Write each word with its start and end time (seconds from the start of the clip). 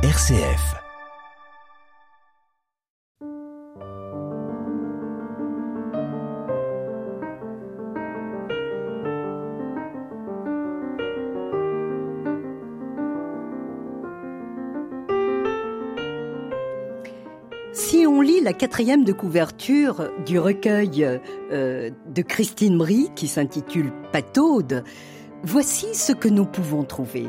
RCF. 0.00 0.76
Si 17.72 18.06
on 18.06 18.20
lit 18.20 18.40
la 18.40 18.52
quatrième 18.52 19.02
de 19.02 19.12
couverture 19.12 20.12
du 20.24 20.38
recueil 20.38 21.04
euh, 21.50 21.90
de 22.06 22.22
Christine 22.22 22.78
Brie 22.78 23.10
qui 23.16 23.26
s'intitule 23.26 23.90
Pataude, 24.12 24.84
voici 25.42 25.92
ce 25.92 26.12
que 26.12 26.28
nous 26.28 26.46
pouvons 26.46 26.84
trouver. 26.84 27.26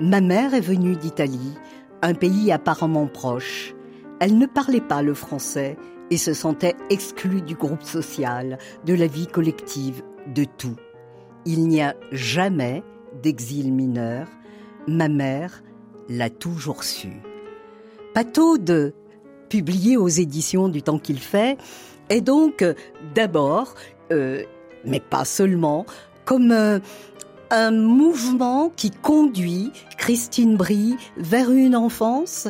Ma 0.00 0.20
mère 0.20 0.54
est 0.54 0.60
venue 0.60 0.96
d'Italie, 0.96 1.54
un 2.04 2.12
pays 2.12 2.52
apparemment 2.52 3.06
proche. 3.06 3.74
Elle 4.20 4.36
ne 4.36 4.46
parlait 4.46 4.82
pas 4.82 5.00
le 5.00 5.14
français 5.14 5.78
et 6.10 6.18
se 6.18 6.34
sentait 6.34 6.76
exclue 6.90 7.40
du 7.40 7.54
groupe 7.54 7.82
social, 7.82 8.58
de 8.84 8.92
la 8.92 9.06
vie 9.06 9.26
collective, 9.26 10.02
de 10.34 10.44
tout. 10.44 10.76
Il 11.46 11.66
n'y 11.66 11.80
a 11.82 11.94
jamais 12.12 12.82
d'exil 13.22 13.72
mineur. 13.72 14.28
Ma 14.86 15.08
mère 15.08 15.62
l'a 16.10 16.28
toujours 16.28 16.84
su. 16.84 17.22
Pataude 18.12 18.94
publié 19.48 19.96
aux 19.96 20.08
éditions 20.08 20.68
du 20.68 20.82
temps 20.82 20.98
qu'il 20.98 21.20
fait, 21.20 21.56
est 22.10 22.20
donc 22.20 22.62
d'abord, 23.14 23.74
euh, 24.12 24.42
mais 24.84 25.00
pas 25.00 25.24
seulement, 25.24 25.86
comme 26.26 26.52
euh, 26.52 26.80
un 27.50 27.70
mouvement 27.70 28.70
qui 28.70 28.90
conduit 28.90 29.70
Christine 29.98 30.56
Brie 30.56 30.96
vers 31.16 31.50
une 31.50 31.76
enfance 31.76 32.48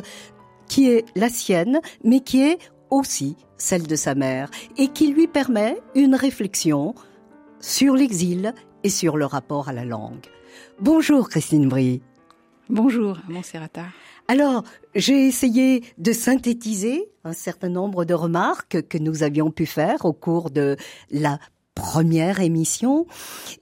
qui 0.67 0.89
est 0.89 1.05
la 1.15 1.29
sienne, 1.29 1.79
mais 2.03 2.21
qui 2.21 2.41
est 2.41 2.59
aussi 2.89 3.35
celle 3.57 3.87
de 3.87 3.95
sa 3.95 4.15
mère, 4.15 4.49
et 4.77 4.87
qui 4.89 5.07
lui 5.07 5.27
permet 5.27 5.77
une 5.95 6.15
réflexion 6.15 6.95
sur 7.59 7.95
l'exil 7.95 8.53
et 8.83 8.89
sur 8.89 9.17
le 9.17 9.25
rapport 9.25 9.69
à 9.69 9.73
la 9.73 9.85
langue. 9.85 10.25
Bonjour 10.79 11.29
Christine 11.29 11.67
Brie. 11.67 12.01
Bonjour, 12.69 13.17
Montserrata. 13.29 13.85
Alors, 14.27 14.63
j'ai 14.95 15.27
essayé 15.27 15.83
de 15.99 16.11
synthétiser 16.13 17.11
un 17.23 17.33
certain 17.33 17.69
nombre 17.69 18.05
de 18.05 18.13
remarques 18.13 18.87
que 18.87 18.97
nous 18.97 19.21
avions 19.21 19.51
pu 19.51 19.67
faire 19.67 20.05
au 20.05 20.13
cours 20.13 20.49
de 20.49 20.75
la 21.11 21.39
première 21.75 22.39
émission. 22.39 23.05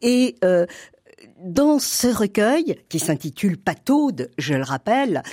Et 0.02 0.36
euh, 0.44 0.66
dans 1.40 1.80
ce 1.80 2.08
recueil, 2.08 2.78
qui 2.90 3.00
s'intitule 3.00 3.58
Pataude, 3.58 4.30
je 4.38 4.54
le 4.54 4.64
rappelle, 4.64 5.24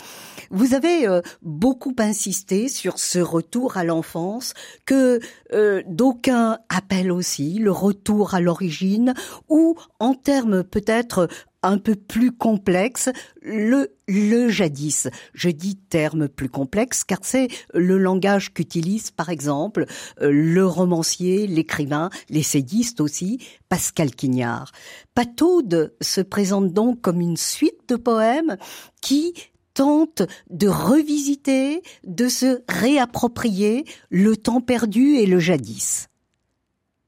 vous 0.51 0.75
avez 0.75 1.07
euh, 1.07 1.21
beaucoup 1.43 1.95
insisté 1.99 2.69
sur 2.69 2.99
ce 2.99 3.21
retour 3.21 3.77
à 3.77 3.85
l'enfance 3.85 4.55
que 4.85 5.21
euh, 5.53 5.83
d'aucuns 5.87 6.59
appellent 6.69 7.13
aussi 7.13 7.59
le 7.59 7.71
retour 7.71 8.35
à 8.35 8.41
l'origine 8.41 9.15
ou 9.49 9.77
en 10.01 10.15
termes 10.15 10.65
peut-être 10.65 11.29
un 11.63 11.79
peu 11.79 11.95
plus 11.95 12.33
complexe, 12.33 13.11
le, 13.43 13.95
le 14.09 14.49
jadis. 14.49 15.09
Je 15.35 15.51
dis 15.51 15.77
terme 15.77 16.29
plus 16.29 16.49
complexe 16.49 17.05
car 17.05 17.19
c'est 17.23 17.49
le 17.75 17.99
langage 17.99 18.53
qu'utilise 18.53 19.11
par 19.11 19.29
exemple 19.29 19.87
euh, 20.21 20.31
le 20.31 20.67
romancier, 20.67 21.47
l'écrivain, 21.47 22.11
l'essayiste 22.29 23.01
aussi, 23.01 23.39
Pascal 23.69 24.15
Quignard. 24.15 24.73
Pataude 25.15 25.95
se 26.01 26.21
présente 26.21 26.73
donc 26.73 27.01
comme 27.01 27.21
une 27.21 27.37
suite 27.37 27.89
de 27.89 27.97
poèmes 27.97 28.57
qui 29.01 29.35
tente 29.75 30.23
de 30.51 30.69
revisiter, 30.69 31.83
de 32.05 32.29
se 32.29 32.63
réapproprier 32.69 33.85
le 34.11 34.37
temps 34.37 34.61
perdu 34.61 35.17
et 35.17 35.27
le 35.27 35.39
jadis. 35.39 36.09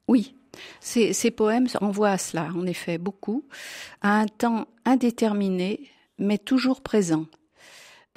Oui, 0.08 0.34
ces, 0.80 1.30
poèmes 1.30 1.66
renvoient 1.74 2.10
à 2.10 2.18
cela, 2.18 2.50
en 2.54 2.66
effet, 2.66 2.98
beaucoup, 2.98 3.44
à 4.00 4.18
un 4.18 4.26
temps 4.26 4.66
indéterminé, 4.84 5.88
mais 6.18 6.38
toujours 6.38 6.82
présent, 6.82 7.26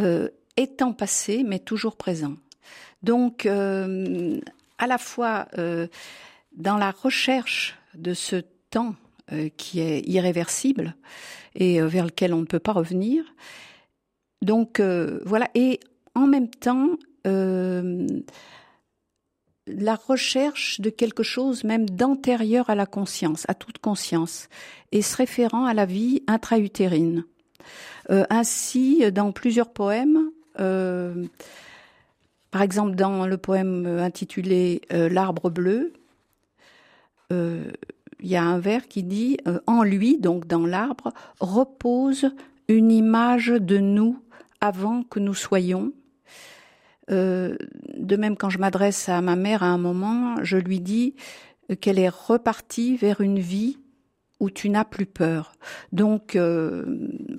euh, 0.01 0.29
étant 0.57 0.93
passé, 0.93 1.43
mais 1.45 1.59
toujours 1.59 1.95
présent. 1.95 2.35
Donc, 3.03 3.45
euh, 3.45 4.39
à 4.77 4.87
la 4.87 4.97
fois 4.97 5.47
euh, 5.57 5.87
dans 6.55 6.77
la 6.77 6.91
recherche 6.91 7.77
de 7.93 8.13
ce 8.13 8.37
temps 8.69 8.95
qui 9.57 9.79
est 9.79 10.01
irréversible 10.07 10.95
et 11.55 11.81
vers 11.81 12.05
lequel 12.05 12.31
on 12.31 12.41
ne 12.41 12.45
peut 12.45 12.59
pas 12.59 12.73
revenir, 12.73 13.23
donc 14.43 14.79
voilà, 14.79 15.49
et 15.55 15.79
en 16.13 16.27
même 16.27 16.47
temps 16.47 16.91
la 19.67 19.95
recherche 19.95 20.79
de 20.79 20.89
quelque 20.89 21.23
chose 21.23 21.63
même 21.63 21.89
d'antérieur 21.89 22.69
à 22.69 22.75
la 22.75 22.85
conscience, 22.85 23.45
à 23.47 23.53
toute 23.53 23.79
conscience, 23.79 24.47
et 24.91 25.01
se 25.01 25.17
référant 25.17 25.65
à 25.65 25.73
la 25.73 25.85
vie 25.85 26.23
intra-utérine. 26.27 27.25
Euh, 28.11 28.25
ainsi, 28.29 29.11
dans 29.11 29.31
plusieurs 29.31 29.69
poèmes, 29.69 30.29
euh, 30.59 31.25
par 32.51 32.61
exemple 32.61 32.95
dans 32.95 33.25
le 33.25 33.37
poème 33.37 33.85
intitulé 33.85 34.81
euh, 34.93 35.09
L'arbre 35.09 35.49
bleu, 35.49 35.93
il 37.31 38.29
y 38.29 38.35
a 38.35 38.43
un 38.43 38.59
vers 38.59 38.87
qui 38.87 39.03
dit 39.03 39.37
En 39.67 39.83
lui, 39.83 40.19
donc 40.19 40.47
dans 40.47 40.65
l'arbre, 40.65 41.11
repose 41.39 42.31
une 42.67 42.91
image 42.91 43.47
de 43.47 43.77
nous 43.77 44.19
avant 44.61 45.03
que 45.03 45.19
nous 45.19 45.33
soyons, 45.33 45.91
euh, 47.11 47.55
de 47.97 48.15
même, 48.15 48.37
quand 48.37 48.49
je 48.49 48.57
m'adresse 48.57 49.09
à 49.09 49.21
ma 49.21 49.35
mère 49.35 49.63
à 49.63 49.67
un 49.67 49.77
moment, 49.77 50.35
je 50.43 50.57
lui 50.57 50.79
dis 50.79 51.15
qu'elle 51.81 51.99
est 51.99 52.09
repartie 52.09 52.97
vers 52.97 53.21
une 53.21 53.39
vie 53.39 53.77
où 54.39 54.49
tu 54.49 54.69
n'as 54.69 54.83
plus 54.83 55.05
peur. 55.05 55.53
Donc 55.91 56.35
euh, 56.35 56.85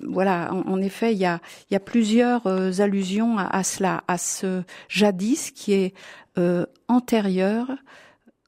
voilà, 0.07 0.51
en, 0.53 0.81
effet, 0.81 1.13
il 1.13 1.19
y 1.19 1.25
a, 1.25 1.39
y 1.69 1.75
a 1.75 1.79
plusieurs 1.79 2.47
euh, 2.47 2.71
allusions 2.79 3.37
à, 3.37 3.45
à, 3.45 3.63
cela, 3.63 4.03
à 4.07 4.17
ce 4.17 4.63
jadis 4.89 5.51
qui 5.51 5.73
est 5.73 5.93
euh, 6.37 6.65
antérieur 6.87 7.69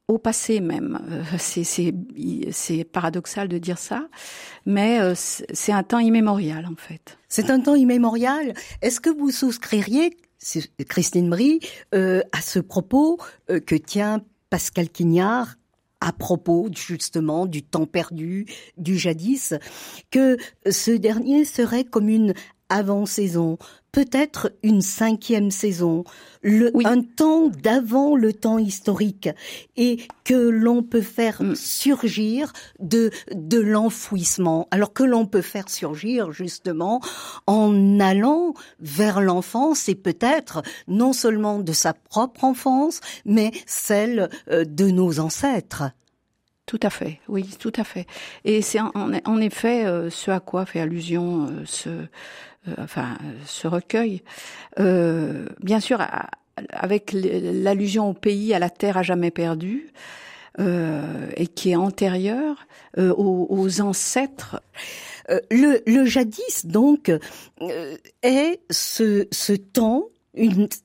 au 0.09 0.18
passé 0.18 0.59
même. 0.59 1.00
Euh, 1.09 1.38
c'est 2.51 2.84
paradoxal 2.84 3.47
de 3.47 3.57
dire 3.59 3.78
ça, 3.78 4.07
mais 4.66 5.00
euh, 5.00 5.13
c'est 5.16 5.72
un 5.72 5.84
temps 5.84 6.00
immémorial 6.00 6.66
en 6.66 6.75
fait. 6.75 7.18
C'est 7.30 7.51
un 7.51 7.59
temps 7.59 7.75
immémorial. 7.75 8.53
Est-ce 8.81 9.00
que 9.00 9.12
vous 9.12 9.31
souscririez 9.31 10.18
Christine 10.88 11.30
Brie, 11.30 11.60
euh, 11.94 12.22
à 12.32 12.42
ce 12.42 12.60
propos 12.60 13.18
euh, 13.50 13.60
que 13.60 13.76
tient 13.76 14.24
Pascal 14.50 14.90
Quignard 14.90 15.56
à 16.02 16.14
propos 16.14 16.70
justement 16.74 17.46
du 17.46 17.62
temps 17.62 17.86
perdu, 17.86 18.46
du 18.78 18.98
jadis, 18.98 19.54
que 20.12 20.38
ce 20.70 20.92
dernier 20.92 21.44
serait 21.44 21.84
comme 21.84 22.08
une 22.08 22.34
avant-saison, 22.69 23.57
peut-être 23.91 24.52
une 24.63 24.81
cinquième 24.81 25.52
saison, 25.52 26.03
le, 26.41 26.72
oui. 26.74 26.85
un 26.85 27.02
temps 27.02 27.47
d'avant 27.47 28.16
le 28.16 28.34
temps 28.34 28.57
historique, 28.57 29.30
et 29.78 29.97
que 30.24 30.35
l'on 30.35 30.84
peut 30.84 31.02
faire 31.02 31.41
mm. 31.41 31.56
surgir 31.56 32.53
de, 32.80 33.12
de 33.34 33.59
l'enfouissement, 33.59 34.68
alors 34.72 34.94
que 34.94 35.03
l'on 35.03 35.25
peut 35.25 35.41
faire 35.41 35.69
surgir 35.69 36.31
justement 36.31 37.02
en 37.47 38.00
allant 38.00 38.53
vers 38.80 39.22
l'enfance 39.22 39.90
et 39.90 39.96
peut-être 39.96 40.62
non 40.88 41.13
seulement 41.13 41.59
de 41.59 41.74
sa 41.74 41.94
propre 41.94 42.44
enfance, 42.44 43.01
mais 43.25 43.51
celle 43.66 44.30
euh, 44.51 44.66
de 44.66 44.86
nos 44.86 45.19
ancêtres. 45.19 45.84
Tout 46.69 46.80
à 46.84 46.91
fait, 46.91 47.19
oui, 47.28 47.50
tout 47.57 47.74
à 47.78 47.84
fait. 47.84 48.06
Et 48.46 48.62
c'est 48.62 48.80
en, 48.80 48.91
en, 48.94 49.41
effet 49.41 49.88
euh, 49.88 50.12
ce 50.12 50.30
à 50.30 50.40
quoi 50.40 50.68
fait 50.68 50.80
allusion 50.80 51.47
euh, 51.47 51.63
ce, 51.66 51.90
enfin, 52.78 53.18
ce 53.46 53.68
recueil. 53.68 54.24
Euh, 54.80 55.48
bien 55.62 55.80
sûr, 55.80 56.01
avec 56.72 57.12
l'allusion 57.13 58.10
au 58.10 58.13
pays, 58.13 58.54
à 58.54 58.60
la 58.60 58.69
terre 58.69 58.98
à 58.98 59.04
jamais 59.04 59.31
perdue, 59.31 59.92
et 60.57 61.48
qui 61.48 61.72
est 61.72 61.78
antérieure 61.78 62.68
aux, 62.98 63.48
aux, 63.50 63.80
ancêtres. 63.80 64.62
Le, 65.30 65.81
le, 65.88 66.06
jadis, 66.06 66.66
donc, 66.66 67.10
est 68.24 68.60
ce, 68.69 69.25
ce 69.31 69.54
temps 69.54 70.10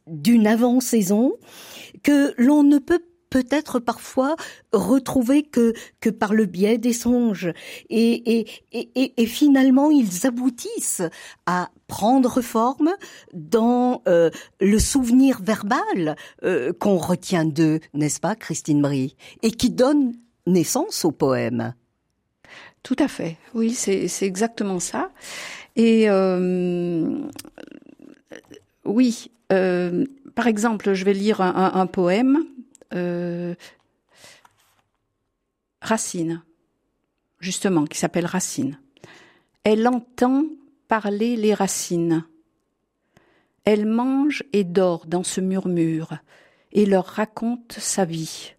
d'une 0.07 0.47
avant-saison 0.47 1.33
que 2.05 2.35
l'on 2.39 2.63
ne 2.63 2.79
peut 2.79 3.03
peut-être 3.35 3.81
parfois 3.81 4.37
retrouver 4.73 5.43
que 5.43 5.73
que 6.01 6.09
par 6.09 6.35
le 6.35 6.47
biais 6.47 6.79
des 6.79 6.93
songes 6.93 7.53
et 7.91 8.39
et, 8.39 8.47
et, 8.73 9.13
et 9.21 9.27
finalement 9.27 9.91
ils 9.91 10.25
aboutissent 10.25 11.03
à 11.47 11.71
prendre 11.89 12.41
forme 12.41 12.91
dans 13.33 14.03
euh, 14.07 14.31
le 14.61 14.79
souvenir 14.79 15.41
verbal 15.43 16.15
euh, 16.45 16.73
qu'on 16.73 16.97
retient 16.97 17.45
d'eux, 17.45 17.81
n'est-ce 17.93 18.21
pas, 18.21 18.37
Christine 18.37 18.81
Brie, 18.81 19.17
et 19.43 19.51
qui 19.51 19.71
donne 19.71 20.13
naissance 20.47 21.05
au 21.05 21.11
poème. 21.11 21.75
Tout 22.85 22.97
à 23.01 23.09
fait, 23.09 23.37
oui, 23.53 23.73
c'est 23.75 24.09
exactement 24.23 24.79
ça. 24.79 25.11
Et 25.75 26.09
euh, 26.09 27.19
Oui. 28.85 29.31
par 29.49 30.47
exemple, 30.47 30.95
je 30.95 31.05
vais 31.05 31.15
lire 31.15 31.41
un, 31.41 31.87
poème. 31.87 32.45
Racine, 35.81 36.43
justement, 37.41 37.85
qui 37.85 37.99
s'appelle 37.99 38.27
Racine. 38.27 38.79
Elle 39.65 39.87
entend 39.89 40.45
parler 40.89 41.37
les 41.37 41.55
racines. 41.55 42.25
Elle 43.65 43.87
mange 43.87 44.45
et 44.53 44.65
dort 44.65 45.07
dans 45.07 45.23
ce 45.23 45.41
murmure 45.41 46.19
et 46.73 46.87
leur 46.87 47.07
raconte 47.07 47.73
sa 47.73 48.05
vie. 48.05 48.55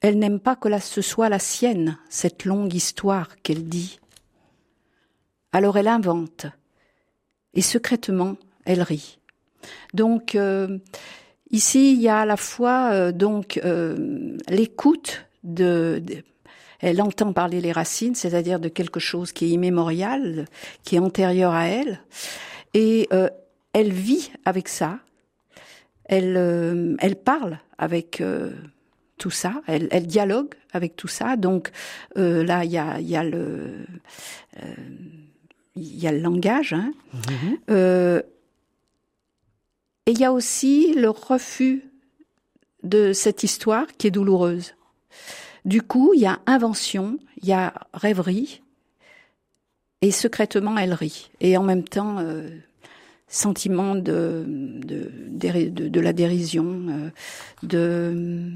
Elle 0.00 0.18
n'aime 0.18 0.40
pas 0.40 0.56
que 0.56 0.78
ce 0.78 1.02
soit 1.02 1.28
la 1.28 1.38
sienne, 1.38 1.98
cette 2.08 2.44
longue 2.44 2.72
histoire 2.74 3.36
qu'elle 3.42 3.68
dit. 3.68 3.98
Alors 5.52 5.76
elle 5.78 5.88
invente, 5.88 6.46
et 7.54 7.62
secrètement 7.62 8.36
elle 8.64 8.82
rit. 8.82 9.18
Donc 9.94 10.34
euh, 10.34 10.78
ici 11.50 11.92
il 11.92 12.00
y 12.00 12.08
a 12.08 12.20
à 12.20 12.26
la 12.26 12.36
fois 12.36 12.90
euh, 12.92 13.12
donc 13.12 13.60
euh, 13.64 14.36
l'écoute 14.48 15.26
de, 15.44 16.02
elle 16.80 17.00
entend 17.00 17.32
parler 17.32 17.60
les 17.60 17.72
racines, 17.72 18.14
c'est-à-dire 18.14 18.60
de 18.60 18.68
quelque 18.68 19.00
chose 19.00 19.32
qui 19.32 19.46
est 19.46 19.50
immémorial, 19.50 20.46
qui 20.82 20.96
est 20.96 20.98
antérieur 20.98 21.52
à 21.52 21.68
elle, 21.68 22.00
et 22.74 23.08
elle 23.72 23.92
vit 23.92 24.32
avec 24.44 24.68
ça. 24.68 24.98
Elle 26.04 26.96
elle 27.00 27.16
parle 27.16 27.58
avec 27.78 28.20
tout 29.18 29.30
ça, 29.30 29.62
elle, 29.66 29.88
elle, 29.90 30.06
dialogue 30.06 30.54
avec 30.72 30.96
tout 30.96 31.08
ça. 31.08 31.36
Donc 31.36 31.70
euh, 32.18 32.44
là, 32.44 32.64
il 32.64 32.70
y 32.70 32.78
a, 32.78 33.00
y 33.00 33.16
a 33.16 33.24
le 33.24 33.86
euh, 34.62 34.74
il 35.74 35.98
y 35.98 36.06
a 36.06 36.12
le 36.12 36.20
langage, 36.20 36.72
hein. 36.72 36.92
Mm-hmm. 37.14 38.22
Euh, 40.06 40.10
et 40.10 40.12
il 40.12 40.18
y 40.18 40.24
a 40.24 40.32
aussi 40.32 40.92
le 40.94 41.10
refus 41.10 41.84
de 42.82 43.12
cette 43.12 43.42
histoire 43.42 43.86
qui 43.98 44.06
est 44.06 44.10
douloureuse. 44.10 44.74
Du 45.64 45.82
coup, 45.82 46.12
il 46.14 46.20
y 46.20 46.26
a 46.26 46.38
invention, 46.46 47.18
il 47.42 47.48
y 47.48 47.52
a 47.52 47.74
rêverie, 47.92 48.62
et 50.02 50.12
secrètement, 50.12 50.76
elle 50.78 50.94
rit. 50.94 51.30
Et 51.40 51.56
en 51.56 51.62
même 51.62 51.82
temps, 51.82 52.18
euh, 52.18 52.48
sentiment 53.28 53.94
de 53.96 54.44
de, 54.46 56.00
la 56.00 56.12
dérision, 56.12 56.86
euh, 56.88 57.10
de 57.64 58.50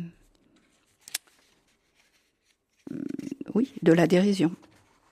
oui, 3.55 3.73
de 3.83 3.93
la 3.93 4.07
dérision. 4.07 4.53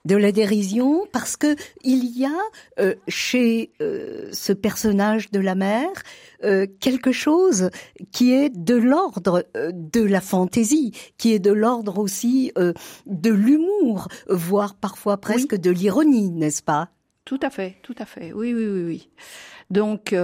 De 0.08 0.16
la 0.16 0.32
dérision 0.32 1.06
parce 1.12 1.36
que 1.36 1.54
il 1.84 2.18
y 2.18 2.24
a 2.24 2.40
euh, 2.80 2.94
chez 3.08 3.72
euh, 3.82 4.30
ce 4.32 4.54
personnage 4.54 5.30
de 5.32 5.38
la 5.38 5.54
mère 5.54 5.90
euh, 6.44 6.66
quelque 6.80 7.12
chose 7.12 7.68
qui 8.10 8.32
est 8.32 8.48
de 8.48 8.74
l'ordre 8.74 9.44
de 9.54 10.00
la 10.00 10.22
fantaisie, 10.22 10.94
qui 11.18 11.34
est 11.34 11.38
de 11.38 11.52
l'ordre 11.52 11.98
aussi 11.98 12.52
de 13.04 13.30
l'humour, 13.30 14.08
voire 14.30 14.76
parfois 14.76 15.18
presque 15.18 15.54
de 15.54 15.70
l'ironie, 15.70 16.30
n'est-ce 16.30 16.62
pas? 16.62 16.88
Tout 17.26 17.40
à 17.42 17.50
fait, 17.50 17.76
tout 17.82 17.96
à 17.98 18.06
fait. 18.06 18.32
Oui, 18.32 18.54
oui, 18.54 18.64
oui, 18.64 18.84
oui. 18.84 19.10
Donc, 19.68 20.14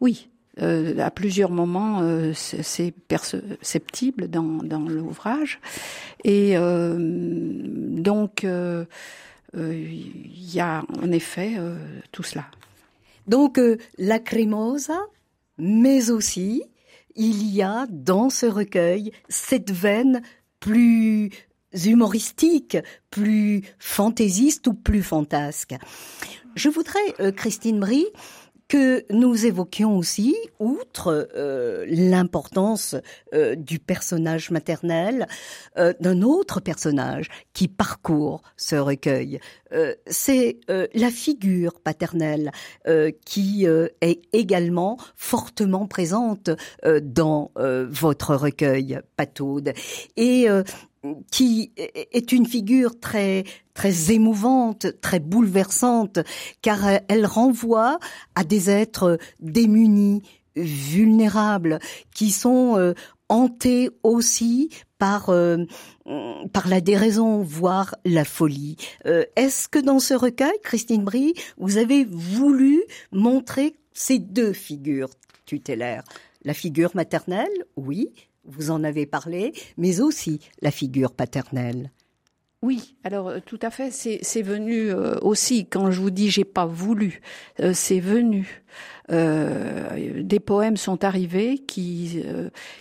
oui, 0.00 0.30
euh, 0.62 0.98
à 0.98 1.10
plusieurs 1.10 1.50
moments, 1.50 2.00
euh, 2.00 2.32
c'est 2.34 2.90
perceptible 2.90 4.28
dans, 4.28 4.62
dans 4.62 4.80
l'ouvrage. 4.80 5.60
Et 6.24 6.56
euh, 6.56 6.96
donc, 6.98 8.44
il 9.54 10.54
y 10.54 10.60
a 10.60 10.84
en 11.02 11.12
effet 11.12 11.56
tout 12.12 12.22
cela. 12.22 12.46
Donc, 13.26 13.60
Lacrimosa, 13.98 15.00
mais 15.58 16.10
aussi, 16.10 16.62
il 17.16 17.46
y 17.54 17.62
a 17.62 17.86
dans 17.90 18.30
ce 18.30 18.46
recueil 18.46 19.12
cette 19.28 19.70
veine 19.70 20.22
plus 20.60 21.30
humoristique, 21.84 22.78
plus 23.10 23.62
fantaisiste 23.78 24.66
ou 24.68 24.74
plus 24.74 25.02
fantasque. 25.02 25.74
Je 26.54 26.68
voudrais, 26.68 27.32
Christine 27.34 27.80
Brie, 27.80 28.06
que 28.68 29.04
nous 29.12 29.46
évoquions 29.46 29.96
aussi, 29.96 30.34
outre 30.58 31.28
euh, 31.36 31.84
l'importance 31.88 32.96
euh, 33.32 33.54
du 33.54 33.78
personnage 33.78 34.50
maternel, 34.50 35.28
euh, 35.78 35.92
d'un 36.00 36.22
autre 36.22 36.60
personnage 36.60 37.28
qui 37.52 37.68
parcourt 37.68 38.42
ce 38.56 38.76
recueil. 38.76 39.40
C'est 40.06 40.60
la 40.94 41.10
figure 41.10 41.80
paternelle 41.80 42.52
qui 43.24 43.66
est 43.66 44.22
également 44.32 44.96
fortement 45.16 45.86
présente 45.86 46.50
dans 47.02 47.50
votre 47.56 48.36
recueil, 48.36 49.00
Pataude. 49.16 49.72
Et 50.16 50.46
qui 51.30 51.72
est 51.76 52.32
une 52.32 52.46
figure 52.46 52.98
très 52.98 53.44
très 53.74 54.12
émouvante, 54.12 54.86
très 55.00 55.20
bouleversante, 55.20 56.18
car 56.62 56.78
elle 57.08 57.26
renvoie 57.26 57.98
à 58.34 58.42
des 58.42 58.70
êtres 58.70 59.18
démunis, 59.40 60.22
vulnérables, 60.56 61.78
qui 62.14 62.30
sont 62.30 62.78
euh, 62.78 62.94
hantés 63.28 63.90
aussi 64.02 64.70
par 64.98 65.28
euh, 65.28 65.64
par 66.52 66.68
la 66.68 66.80
déraison, 66.80 67.42
voire 67.42 67.94
la 68.04 68.24
folie. 68.24 68.76
Euh, 69.06 69.24
est-ce 69.36 69.68
que 69.68 69.78
dans 69.78 69.98
ce 69.98 70.14
recueil, 70.14 70.56
Christine 70.62 71.04
Brie, 71.04 71.34
vous 71.58 71.76
avez 71.76 72.04
voulu 72.04 72.82
montrer 73.12 73.74
ces 73.92 74.18
deux 74.18 74.52
figures 74.52 75.10
tutélaires? 75.44 76.04
La 76.44 76.54
figure 76.54 76.92
maternelle, 76.94 77.64
oui, 77.76 78.10
vous 78.46 78.70
en 78.70 78.84
avez 78.84 79.06
parlé, 79.06 79.52
mais 79.76 80.00
aussi 80.00 80.40
la 80.62 80.70
figure 80.70 81.12
paternelle. 81.12 81.90
Oui, 82.62 82.96
alors 83.04 83.28
euh, 83.28 83.38
tout 83.44 83.58
à 83.62 83.70
fait, 83.70 83.90
c'est 83.92 84.42
venu 84.42 84.90
euh, 84.90 85.16
aussi 85.20 85.66
quand 85.66 85.90
je 85.90 86.00
vous 86.00 86.10
dis 86.10 86.30
j'ai 86.30 86.44
pas 86.44 86.66
voulu, 86.66 87.20
euh, 87.60 87.72
c'est 87.74 88.00
venu. 88.00 88.64
des 89.08 90.40
poèmes 90.40 90.76
sont 90.76 91.04
arrivés 91.04 91.58
qui 91.58 92.24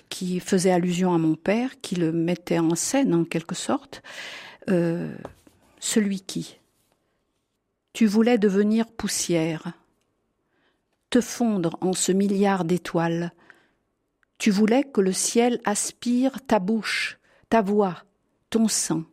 qui 0.10 0.40
faisaient 0.40 0.72
allusion 0.72 1.14
à 1.14 1.20
mon 1.20 1.36
père, 1.36 1.80
qui 1.82 1.96
le 1.96 2.12
mettaient 2.12 2.58
en 2.58 2.74
scène 2.74 3.14
en 3.14 3.26
quelque 3.26 3.54
sorte. 3.54 4.02
celui 5.80 6.22
qui? 6.22 6.58
Tu 7.94 8.08
voulais 8.08 8.40
devenir 8.40 8.88
poussière, 8.88 9.74
te 11.12 11.22
fondre 11.22 11.78
en 11.82 11.94
ce 11.94 12.12
milliard 12.12 12.66
d'étoiles, 12.66 13.32
tu 14.38 14.52
voulais 14.52 14.84
que 14.84 15.02
le 15.02 15.14
ciel 15.14 15.62
aspire 15.66 16.46
ta 16.46 16.60
bouche, 16.60 17.18
ta 17.50 17.62
voix, 17.62 18.04
ton 18.50 18.68
sang. 18.68 19.04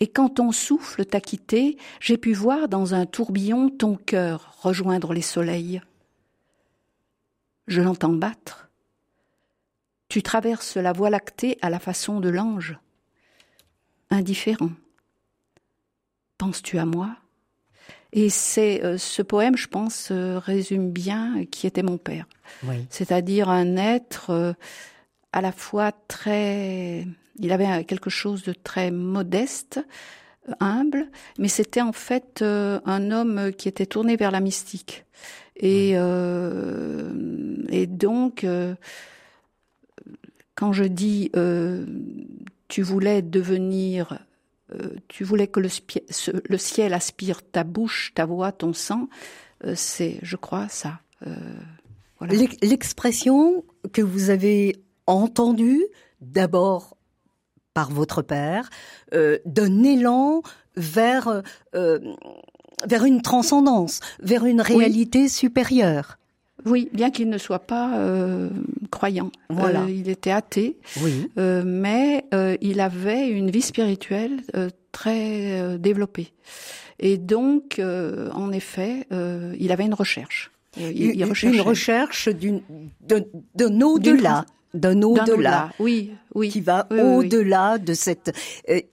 Et 0.00 0.06
quand 0.08 0.28
ton 0.28 0.52
souffle 0.52 1.06
t'a 1.06 1.20
quitté, 1.20 1.78
j'ai 2.00 2.18
pu 2.18 2.34
voir 2.34 2.68
dans 2.68 2.94
un 2.94 3.06
tourbillon 3.06 3.70
ton 3.70 3.96
cœur 3.96 4.56
rejoindre 4.60 5.14
les 5.14 5.22
soleils. 5.22 5.80
Je 7.66 7.80
l'entends 7.80 8.12
battre. 8.12 8.68
Tu 10.08 10.22
traverses 10.22 10.76
la 10.76 10.92
voie 10.92 11.10
lactée 11.10 11.58
à 11.62 11.70
la 11.70 11.78
façon 11.78 12.20
de 12.20 12.28
l'ange. 12.28 12.78
Indifférent. 14.10 14.70
Penses-tu 16.38 16.78
à 16.78 16.84
moi? 16.84 17.16
Et 18.12 18.30
c'est 18.30 18.84
euh, 18.84 18.98
ce 18.98 19.22
poème, 19.22 19.56
je 19.56 19.68
pense, 19.68 20.08
euh, 20.10 20.38
résume 20.38 20.90
bien 20.90 21.44
qui 21.50 21.66
était 21.66 21.82
mon 21.82 21.98
père. 21.98 22.26
C'est-à-dire 22.88 23.48
un 23.48 23.76
être 23.76 24.30
euh, 24.30 24.52
à 25.32 25.40
la 25.40 25.52
fois 25.52 25.92
très, 26.08 27.06
il 27.38 27.52
avait 27.52 27.84
quelque 27.84 28.10
chose 28.10 28.42
de 28.44 28.52
très 28.52 28.90
modeste, 28.90 29.84
humble, 30.60 31.10
mais 31.38 31.48
c'était 31.48 31.80
en 31.80 31.92
fait 31.92 32.42
un 32.42 33.10
homme 33.10 33.50
qui 33.52 33.68
était 33.68 33.84
tourné 33.84 34.16
vers 34.16 34.30
la 34.30 34.38
mystique. 34.38 35.04
Et, 35.56 35.90
et 35.90 37.86
donc, 37.88 38.46
quand 40.54 40.72
je 40.72 40.84
dis 40.84 41.32
tu 42.68 42.82
voulais 42.82 43.22
devenir 43.22 44.20
euh, 44.74 44.96
tu 45.08 45.24
voulais 45.24 45.46
que 45.46 45.60
le, 45.60 46.58
ciel 46.58 46.94
aspire 46.94 47.42
ta 47.42 47.64
bouche, 47.64 48.12
ta 48.14 48.26
voix, 48.26 48.52
ton 48.52 48.72
sang, 48.72 49.08
euh, 49.64 49.74
c'est, 49.76 50.18
je 50.22 50.36
crois, 50.36 50.68
ça. 50.68 51.00
Euh, 51.26 51.34
l'expression 52.62 53.64
que 53.92 54.02
vous 54.02 54.30
avez 54.30 54.82
entendue, 55.06 55.84
d'abord 56.20 56.96
par 57.74 57.90
votre 57.90 58.22
père, 58.22 58.70
d'un 59.12 59.82
élan 59.82 60.40
vers 60.76 61.42
vers 61.72 63.04
une 63.04 63.22
transcendance, 63.22 64.00
vers 64.20 64.46
une 64.46 64.60
réalité 64.62 65.28
supérieure. 65.28 66.18
Oui, 66.66 66.90
bien 66.92 67.10
qu'il 67.10 67.30
ne 67.30 67.38
soit 67.38 67.60
pas 67.60 67.96
euh, 67.96 68.50
croyant. 68.90 69.30
Voilà. 69.48 69.82
Euh, 69.82 69.90
il 69.90 70.08
était 70.08 70.32
athée, 70.32 70.76
oui. 71.00 71.30
euh, 71.38 71.62
mais 71.64 72.24
il 72.60 72.80
avait 72.80 73.28
une 73.28 73.50
vie 73.50 73.62
spirituelle 73.62 74.42
très 74.92 75.78
développée. 75.78 76.32
Et 76.98 77.18
donc, 77.18 77.80
en 77.80 78.52
effet, 78.52 79.06
il 79.58 79.72
avait 79.72 79.86
une 79.86 79.94
recherche. 79.94 80.50
Il, 80.78 81.22
une 81.42 81.60
recherche 81.60 82.28
d'une 82.28 82.60
d'un 83.00 83.80
au-delà 83.80 84.44
d'un 84.74 85.00
au-delà, 85.00 85.70
oui, 85.78 86.10
oui, 86.34 86.50
qui 86.50 86.60
va 86.60 86.86
au-delà 86.90 87.78
de 87.78 87.94
cette 87.94 88.36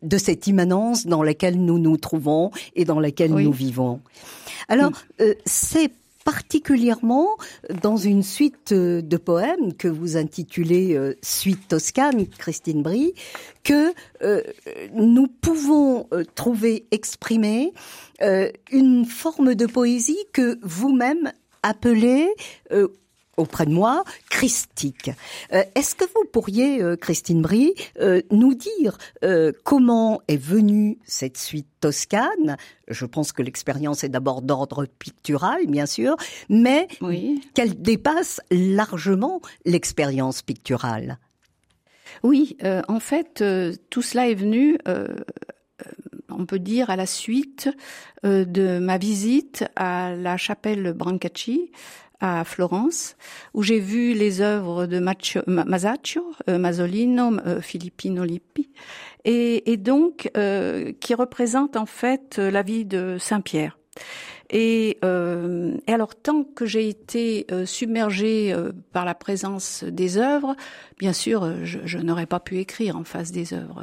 de 0.01 0.17
cette 0.17 0.47
immanence 0.47 1.05
dans 1.07 1.23
laquelle 1.23 1.59
nous 1.59 1.77
nous 1.77 1.97
trouvons 1.97 2.51
et 2.75 2.85
dans 2.85 3.01
laquelle 3.01 3.31
nous 3.31 3.51
vivons. 3.51 3.99
Alors, 4.69 4.91
c'est 5.45 5.91
particulièrement 6.23 7.29
dans 7.81 7.97
une 7.97 8.23
suite 8.23 8.71
euh, 8.71 9.01
de 9.01 9.17
poèmes 9.17 9.73
que 9.73 9.87
vous 9.87 10.17
intitulez 10.17 10.95
euh, 10.95 11.15
Suite 11.21 11.67
toscane, 11.67 12.27
Christine 12.27 12.81
Brie, 12.81 13.13
que 13.63 13.93
euh, 14.23 14.41
nous 14.93 15.27
pouvons 15.27 16.07
trouver 16.35 16.85
exprimée 16.91 17.73
une 18.71 19.05
forme 19.05 19.55
de 19.55 19.65
poésie 19.65 20.17
que 20.31 20.59
vous-même 20.61 21.31
appelez 21.61 22.27
auprès 23.37 23.65
de 23.65 23.71
moi, 23.71 24.03
christique. 24.29 25.11
Euh, 25.53 25.63
est-ce 25.75 25.95
que 25.95 26.05
vous 26.05 26.25
pourriez, 26.31 26.81
euh, 26.81 26.95
Christine 26.95 27.41
Brie, 27.41 27.73
euh, 27.99 28.21
nous 28.31 28.53
dire 28.53 28.97
comment 29.63 30.21
est 30.27 30.37
venue 30.37 30.99
cette 31.05 31.37
suite 31.37 31.67
toscane? 31.79 32.57
Je 32.87 33.05
pense 33.05 33.31
que 33.31 33.41
l'expérience 33.41 34.03
est 34.03 34.09
d'abord 34.09 34.41
d'ordre 34.41 34.85
pictural, 34.85 35.67
bien 35.67 35.85
sûr, 35.85 36.15
mais 36.49 36.87
qu'elle 37.53 37.81
dépasse 37.81 38.41
largement 38.51 39.41
l'expérience 39.65 40.41
picturale. 40.41 41.19
Oui, 42.21 42.57
en 42.87 42.99
fait, 42.99 43.43
tout 43.89 44.01
cela 44.01 44.29
est 44.29 44.35
venu 44.35 44.77
on 46.29 46.45
peut 46.45 46.59
dire 46.59 46.89
à 46.89 46.95
la 46.95 47.05
suite 47.05 47.69
de 48.23 48.79
ma 48.79 48.97
visite 48.97 49.65
à 49.75 50.15
la 50.15 50.37
chapelle 50.37 50.93
Brancacci 50.93 51.71
à 52.23 52.45
Florence, 52.45 53.17
où 53.53 53.63
j'ai 53.63 53.79
vu 53.79 54.13
les 54.13 54.39
œuvres 54.39 54.85
de 54.85 54.99
Masaccio, 54.99 56.23
euh, 56.49 56.57
Masolino, 56.57 57.37
euh, 57.45 57.59
Filippino 57.59 58.23
Lippi, 58.23 58.69
et, 59.25 59.75
donc 59.75 60.31
euh, 60.37 60.93
qui 61.01 61.13
représentent 61.15 61.75
en 61.75 61.85
fait 61.85 62.37
la 62.37 62.61
vie 62.61 62.85
de 62.85 63.17
Saint 63.19 63.41
Pierre. 63.41 63.77
Et, 64.55 64.99
euh, 65.03 65.75
et, 65.87 65.93
alors, 65.93 66.13
tant 66.13 66.43
que 66.43 66.67
j'ai 66.67 66.87
été 66.87 67.47
euh, 67.51 67.65
submergée 67.65 68.53
euh, 68.53 68.71
par 68.91 69.03
la 69.03 69.15
présence 69.15 69.83
des 69.83 70.17
œuvres, 70.17 70.55
bien 70.99 71.11
sûr, 71.11 71.65
je, 71.65 71.79
je 71.85 71.97
n'aurais 71.97 72.27
pas 72.27 72.39
pu 72.39 72.59
écrire 72.59 72.95
en 72.95 73.03
face 73.03 73.31
des 73.31 73.55
œuvres. 73.55 73.81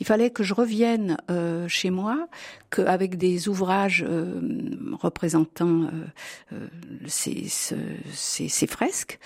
Il 0.00 0.06
fallait 0.06 0.30
que 0.30 0.42
je 0.42 0.54
revienne 0.54 1.16
chez 1.68 1.90
moi, 1.90 2.28
qu'avec 2.70 3.16
des 3.16 3.48
ouvrages 3.48 4.04
représentant 5.00 5.88
ces, 7.06 7.46
ces, 7.48 8.48
ces, 8.48 8.66
fresques, 8.66 9.18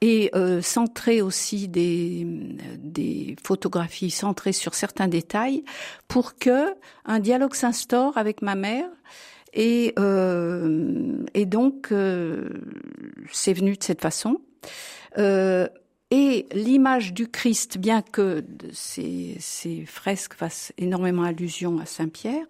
et 0.00 0.30
centrer 0.60 1.22
aussi 1.22 1.68
des, 1.68 2.26
des 2.78 3.34
photographies 3.42 4.10
centrées 4.10 4.52
sur 4.52 4.74
certains 4.74 5.08
détails, 5.08 5.64
pour 6.06 6.36
que 6.36 6.74
un 7.06 7.18
dialogue 7.18 7.54
s'instaure 7.54 8.16
avec 8.18 8.42
ma 8.42 8.54
mère 8.54 8.88
et, 9.54 9.94
euh, 9.98 11.24
et 11.32 11.46
donc, 11.46 11.88
euh, 11.92 12.48
c'est 13.32 13.52
venu 13.52 13.76
de 13.76 13.82
cette 13.82 14.02
façon. 14.02 14.40
Euh, 15.18 15.68
et 16.10 16.46
l'image 16.52 17.12
du 17.12 17.28
Christ, 17.28 17.78
bien 17.78 18.02
que 18.02 18.44
ces, 18.72 19.36
ces, 19.40 19.84
fresques 19.84 20.34
fassent 20.34 20.72
énormément 20.78 21.22
allusion 21.22 21.78
à 21.78 21.86
Saint-Pierre, 21.86 22.46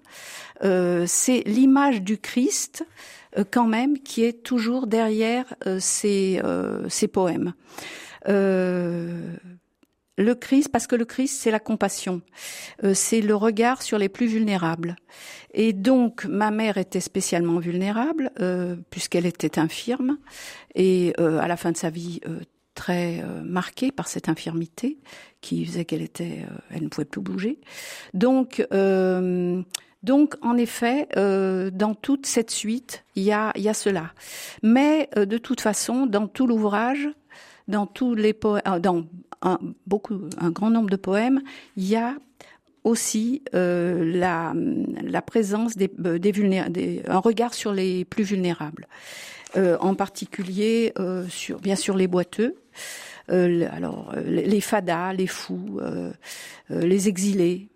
euh, 0.65 1.05
c'est 1.07 1.43
l'image 1.47 2.03
du 2.03 2.19
Christ 2.19 2.85
euh, 3.39 3.45
quand 3.51 3.67
même 3.67 3.99
qui 3.99 4.25
est 4.25 4.43
toujours 4.43 4.87
derrière 4.87 5.55
euh, 5.67 5.79
ces, 5.81 6.43
ces, 6.89 7.09
poèmes. 7.09 7.55
Le 10.17 10.35
Christ, 10.35 10.69
parce 10.69 10.87
que 10.87 10.95
le 10.95 11.05
Christ, 11.05 11.41
c'est 11.41 11.51
la 11.51 11.59
compassion, 11.59 12.23
euh, 12.85 12.95
c'est 12.95 13.21
le 13.21 13.35
regard 13.35 13.83
sur 13.83 13.99
les 13.99 14.09
plus 14.09 14.27
vulnérables. 14.27 14.95
Et 15.53 15.73
donc, 15.73 16.25
ma 16.27 16.53
mère 16.53 16.79
était 16.79 17.01
spécialement 17.01 17.59
vulnérable, 17.59 18.31
euh, 18.41 18.77
puisqu'elle 18.91 19.27
était 19.27 19.59
infirme, 19.59 20.19
et 20.77 21.15
euh, 21.19 21.39
à 21.39 21.49
la 21.49 21.57
fin 21.57 21.73
de 21.73 21.77
sa 21.77 21.91
vie, 21.91 22.21
très 22.75 23.23
marquée 23.45 23.93
par 23.93 24.09
cette 24.09 24.29
infirmité, 24.29 24.99
qui 25.41 25.65
faisait 25.65 25.85
qu'elle 25.85 26.03
était, 26.03 26.45
elle 26.71 26.83
ne 26.83 26.89
pouvait 26.89 27.05
plus 27.05 27.21
bouger. 27.21 27.61
Donc, 28.15 28.67
donc, 30.03 30.35
en 30.43 30.57
effet, 30.57 31.07
dans 31.15 31.95
toute 31.95 32.27
cette 32.27 32.51
suite, 32.51 33.05
il 33.15 33.23
y 33.23 33.31
a, 33.31 33.53
y 33.57 33.69
a 33.69 33.75
cela. 33.75 34.11
Mais 34.65 35.09
de 35.17 35.39
toute 35.39 35.61
façon, 35.61 36.07
dans 36.07 36.27
tout 36.27 36.49
l'ouvrage, 36.49 37.09
dans 37.69 37.87
tous 37.87 38.15
les 38.15 38.33
poèmes, 38.33 38.81
dans 38.81 39.05
un, 39.45 39.59
beaucoup, 39.87 40.19
un 40.39 40.51
grand 40.51 40.71
nombre 40.71 40.91
de 40.91 40.97
poèmes, 40.97 41.41
il 41.77 41.89
y 41.89 41.97
a 41.97 42.17
aussi 42.83 43.43
euh, 43.55 44.05
la, 44.15 44.53
la 45.03 45.23
présence 45.23 45.77
des, 45.77 45.91
euh, 46.05 46.19
des, 46.19 46.33
des, 46.33 47.03
un 47.09 47.19
regard 47.19 47.55
sur 47.55 47.73
les 47.73 48.05
plus 48.05 48.25
vulnérables, 48.25 48.87
euh, 49.57 49.77
en 49.81 49.95
particulier 49.95 50.93
euh, 50.99 51.27
sur 51.29 51.61
bien 51.61 51.77
sûr 51.77 51.97
les 51.97 52.09
boiteux, 52.09 52.57
alors 53.29 54.13
les 54.27 54.61
fadas, 54.61 55.15
les 55.15 55.27
fous, 55.27 55.81
les 56.69 57.09
exilés, 57.09 57.69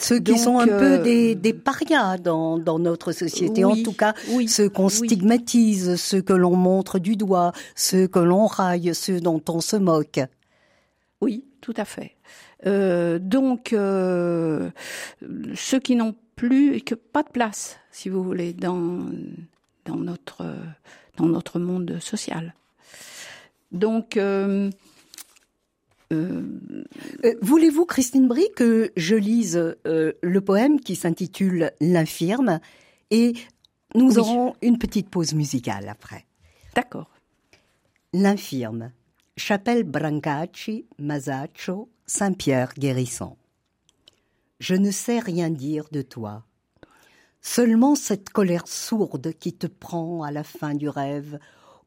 ceux 0.00 0.18
qui 0.18 0.36
sont 0.36 0.58
un 0.58 0.66
peu 0.66 0.98
des, 0.98 1.36
des 1.36 1.52
parias 1.52 2.18
dans, 2.18 2.58
dans 2.58 2.80
notre 2.80 3.12
société, 3.12 3.64
en 3.64 3.76
tout 3.76 3.92
cas 3.92 4.14
ceux 4.48 4.68
qu'on 4.68 4.88
stigmatise, 4.88 5.94
ceux 5.94 6.22
que 6.22 6.32
l'on 6.32 6.56
montre 6.56 6.98
du 6.98 7.14
doigt, 7.14 7.52
ceux 7.76 8.08
que 8.08 8.18
l'on 8.18 8.46
raille, 8.46 8.94
ceux 8.94 9.20
dont 9.20 9.40
on 9.48 9.60
se 9.60 9.76
moque. 9.76 10.20
Oui, 11.20 11.44
tout 11.60 11.74
à 11.76 11.84
fait. 11.84 12.16
Euh, 12.66 13.18
donc, 13.18 13.72
euh, 13.72 14.70
ceux 15.54 15.80
qui 15.80 15.96
n'ont 15.96 16.14
plus, 16.36 16.80
que 16.82 16.94
pas 16.94 17.22
de 17.22 17.30
place, 17.30 17.78
si 17.90 18.08
vous 18.08 18.22
voulez, 18.22 18.52
dans 18.52 19.06
dans 19.86 19.96
notre 19.96 20.44
dans 21.16 21.26
notre 21.26 21.58
monde 21.58 21.98
social. 22.00 22.54
Donc, 23.72 24.16
euh, 24.16 24.70
euh, 26.12 26.42
voulez-vous, 27.40 27.86
Christine 27.86 28.28
Brie, 28.28 28.48
que 28.54 28.92
je 28.96 29.16
lise 29.16 29.76
le 29.84 30.40
poème 30.40 30.80
qui 30.80 30.96
s'intitule 30.96 31.72
L'infirme 31.80 32.60
et 33.10 33.34
nous 33.94 34.18
aurons 34.18 34.54
une 34.62 34.78
petite 34.78 35.08
pause 35.08 35.34
musicale 35.34 35.88
après? 35.88 36.26
D'accord. 36.74 37.10
L'infirme. 38.12 38.92
Chapelle 39.38 39.84
Brancacci, 39.84 40.86
Masaccio, 40.98 41.90
Saint-Pierre 42.06 42.72
guérissant. 42.72 43.36
Je 44.60 44.74
ne 44.74 44.90
sais 44.90 45.18
rien 45.18 45.50
dire 45.50 45.88
de 45.92 46.00
toi. 46.00 46.46
Seulement 47.42 47.96
cette 47.96 48.30
colère 48.30 48.66
sourde 48.66 49.34
qui 49.34 49.52
te 49.52 49.66
prend 49.66 50.22
à 50.22 50.30
la 50.30 50.42
fin 50.42 50.74
du 50.74 50.88
rêve, 50.88 51.38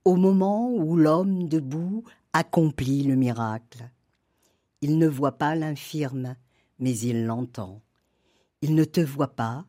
au 0.06 0.16
moment 0.16 0.72
où 0.72 0.96
l'homme 0.96 1.50
debout 1.50 2.04
accomplit 2.34 3.02
le 3.02 3.16
miracle. 3.16 3.90
Il 4.82 5.00
ne 5.00 5.08
voit 5.08 5.40
pas 5.40 5.56
l'infirme, 5.56 6.36
mais 6.78 6.96
il 7.00 7.26
l'entend. 7.26 7.82
Il 8.62 8.76
ne 8.76 8.84
te 8.84 9.02
voit 9.02 9.36
pas, 9.36 9.66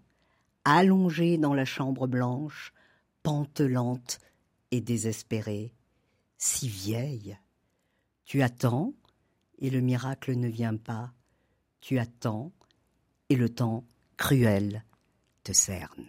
allongé 0.66 1.38
dans 1.38 1.54
la 1.54 1.64
chambre 1.64 2.06
blanche, 2.06 2.74
pantelante 3.22 4.18
et 4.70 4.82
désespérée, 4.82 5.72
si 6.36 6.68
vieille. 6.68 7.38
Tu 8.30 8.42
attends 8.42 8.94
et 9.58 9.70
le 9.70 9.80
miracle 9.80 10.36
ne 10.36 10.46
vient 10.46 10.76
pas. 10.76 11.12
Tu 11.80 11.98
attends 11.98 12.52
et 13.28 13.34
le 13.34 13.48
temps 13.48 13.84
cruel 14.16 14.84
te 15.42 15.52
cerne. 15.52 16.08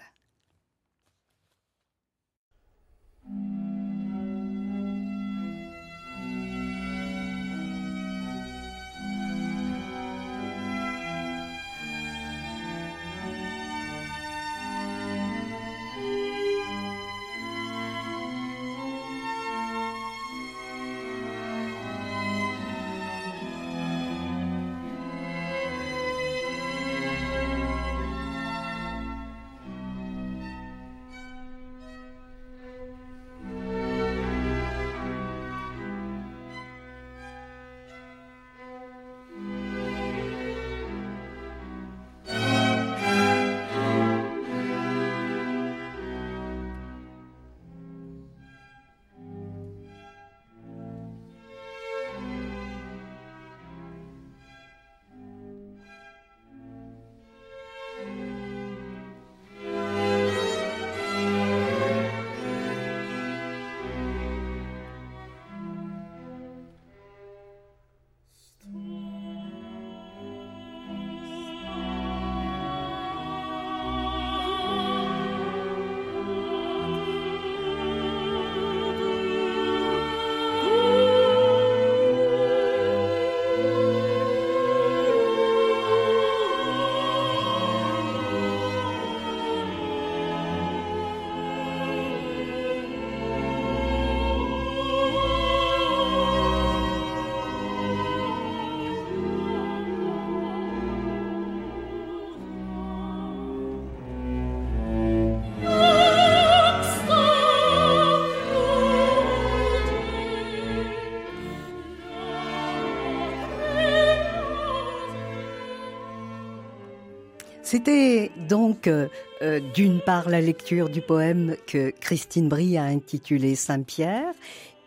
C'était 117.72 118.32
donc 118.50 118.86
euh, 118.88 119.08
euh, 119.42 119.62
d'une 119.74 120.02
part 120.02 120.28
la 120.28 120.42
lecture 120.42 120.90
du 120.90 121.02
poème 121.02 121.56
que 121.68 121.92
Christine 122.02 122.50
Brie 122.50 122.78
a 122.78 122.84
intitulé 122.84 123.56
Saint-Pierre 123.56 124.34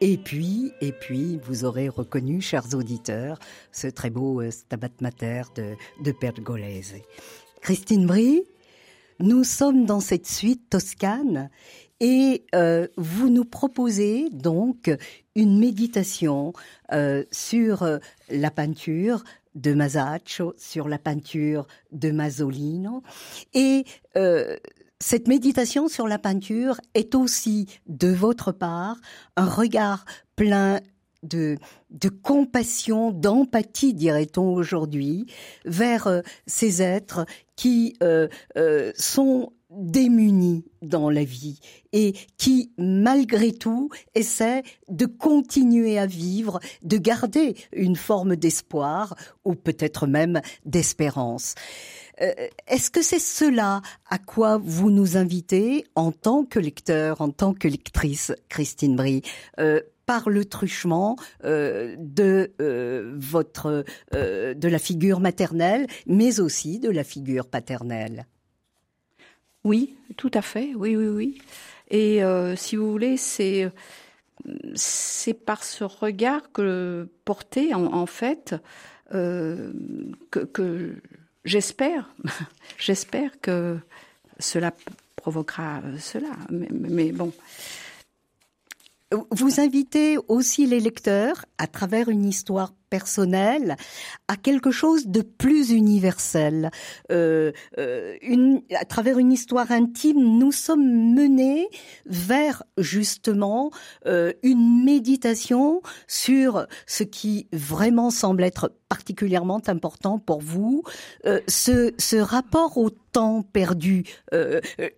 et 0.02 0.18
puis, 0.18 0.70
et 0.82 0.92
puis, 0.92 1.40
vous 1.46 1.64
aurez 1.64 1.88
reconnu, 1.88 2.42
chers 2.42 2.74
auditeurs, 2.74 3.38
ce 3.72 3.86
très 3.86 4.10
beau 4.10 4.42
euh, 4.42 4.50
Stabat 4.50 4.90
Mater 5.00 5.44
de, 5.54 5.76
de 6.02 6.12
Pergolese. 6.12 6.96
Christine 7.62 8.06
Brie, 8.06 8.42
nous 9.18 9.44
sommes 9.44 9.86
dans 9.86 10.00
cette 10.00 10.26
suite 10.26 10.68
toscane 10.68 11.48
et 12.00 12.44
vous 12.98 13.30
nous 13.30 13.46
proposez 13.46 14.28
donc 14.30 14.90
une 15.36 15.58
méditation 15.58 16.52
sur 17.30 17.88
la 18.28 18.50
peinture 18.50 19.24
de 19.54 19.75
Masaccio, 19.75 20.54
sur 20.56 20.88
la 20.88 20.99
peinture 20.99 21.66
de 21.92 22.11
Mazzolino. 22.11 23.02
Et 23.52 23.84
euh, 24.16 24.56
cette 25.00 25.28
méditation 25.28 25.88
sur 25.88 26.08
la 26.08 26.18
peinture 26.18 26.80
est 26.94 27.14
aussi, 27.14 27.66
de 27.87 28.08
votre 28.08 28.52
part, 28.52 28.96
un 29.37 29.46
regard 29.46 30.04
plein 30.37 30.80
de, 31.23 31.56
de 31.90 32.08
compassion, 32.08 33.11
d'empathie, 33.11 33.94
dirait-on 33.94 34.52
aujourd'hui, 34.52 35.26
vers 35.64 36.06
euh, 36.06 36.20
ces 36.46 36.82
êtres 36.82 37.25
qui 37.56 37.96
euh, 38.02 38.28
sont 38.96 39.52
démunis 39.76 40.64
dans 40.83 41.11
la 41.11 41.25
vie 41.25 41.61
et 41.93 42.14
qui, 42.37 42.73
malgré 42.78 43.52
tout, 43.52 43.90
essaient 44.14 44.62
de 44.88 45.07
continuer 45.07 45.99
à 45.99 46.06
vivre, 46.06 46.60
de 46.82 46.97
garder 46.97 47.54
une 47.73 47.97
forme 47.97 48.37
d'espoir 48.37 49.15
ou 49.45 49.54
peut-être 49.54 50.06
même 50.06 50.41
d'espérance. 50.65 51.54
Euh, 52.21 52.32
est-ce 52.69 52.91
que 52.91 53.02
c'est 53.02 53.19
cela 53.19 53.82
à 54.08 54.19
quoi 54.19 54.58
vous 54.63 54.91
nous 54.91 55.17
invitez 55.17 55.84
en 55.95 56.13
tant 56.13 56.45
que 56.45 56.58
lecteur, 56.58 57.21
en 57.21 57.30
tant 57.30 57.54
que 57.54 57.69
lectrice, 57.69 58.32
Christine 58.49 58.97
Brie? 58.97 59.23
Euh, 59.58 59.80
par 60.06 60.28
le 60.28 60.45
truchement 60.45 61.17
euh, 61.45 61.97
de 61.99 62.52
votre 63.17 63.87
de 64.13 64.69
la 64.69 64.78
figure 64.78 65.19
maternelle, 65.19 65.87
mais 66.06 66.41
aussi 66.41 66.78
de 66.78 66.91
la 66.91 67.04
figure 67.04 67.47
paternelle. 67.47 68.26
Oui, 69.64 69.96
tout 70.16 70.30
à 70.34 70.42
fait. 70.42 70.72
Oui, 70.74 70.96
oui, 70.96 71.08
oui. 71.08 71.38
Et 71.90 72.20
si 72.56 72.76
vous 72.76 72.90
voulez, 72.90 73.16
c'est 73.16 73.70
c'est 74.74 75.34
par 75.34 75.64
ce 75.64 75.84
regard 75.84 76.52
que 76.52 77.08
porté 77.24 77.72
en, 77.74 78.06
fait 78.06 78.54
que, 79.10 79.74
que 80.30 80.94
J'espère, 81.44 82.10
j'espère 82.78 83.40
que 83.40 83.78
cela 84.38 84.72
provoquera 85.16 85.82
cela. 85.98 86.30
Mais, 86.50 87.12
bon. 87.12 87.32
Vous 89.30 89.60
invitez 89.60 90.18
aussi 90.28 90.66
les 90.66 90.80
lecteurs, 90.80 91.44
à 91.58 91.66
travers 91.66 92.08
une 92.08 92.24
histoire 92.24 92.72
personnel 92.94 93.76
à 94.28 94.36
quelque 94.36 94.70
chose 94.70 95.08
de 95.08 95.22
plus 95.22 95.70
universel. 95.70 96.70
Euh, 97.10 97.50
euh, 97.78 98.14
une, 98.22 98.62
à 98.72 98.84
travers 98.84 99.18
une 99.18 99.32
histoire 99.32 99.72
intime, 99.72 100.38
nous 100.38 100.52
sommes 100.52 101.12
menés 101.12 101.66
vers 102.06 102.62
justement 102.78 103.72
euh, 104.06 104.32
une 104.44 104.84
méditation 104.84 105.82
sur 106.06 106.68
ce 106.86 107.02
qui 107.02 107.48
vraiment 107.52 108.10
semble 108.10 108.44
être 108.44 108.72
particulièrement 108.88 109.60
important 109.66 110.20
pour 110.20 110.40
vous, 110.40 110.84
euh, 111.26 111.40
ce, 111.48 111.92
ce 111.98 112.16
rapport 112.16 112.78
au 112.78 112.90
temps 112.90 113.42
perdu. 113.42 114.04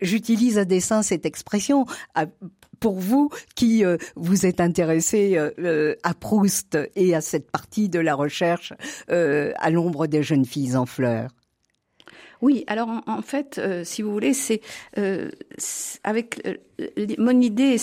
J'utilise 0.01 0.57
à 0.59 0.65
dessein 0.65 1.03
cette 1.03 1.27
expression 1.27 1.85
pour 2.81 2.99
vous 2.99 3.31
qui 3.55 3.85
vous 4.15 4.47
êtes 4.47 4.61
intéressé 4.61 5.39
à 6.03 6.15
Proust 6.15 6.79
et 6.95 7.15
à 7.15 7.21
cette 7.21 7.51
partie 7.51 7.89
de 7.89 7.99
la 7.99 8.15
recherche 8.15 8.73
euh, 9.11 9.53
à 9.59 9.71
l'ombre 9.71 10.07
des 10.07 10.23
jeunes 10.23 10.45
filles 10.45 10.77
en 10.77 10.87
fleurs. 10.87 11.31
Oui, 12.43 12.65
alors 12.67 12.89
en, 13.07 13.23
fait, 13.23 13.59
euh, 13.59 13.83
si 13.83 14.03
vous 14.03 14.13
voulez, 14.13 14.35
c'est 14.35 14.61
euh, 14.99 15.31
avec 16.05 16.43
mon 17.19 17.41
idée 17.41 17.77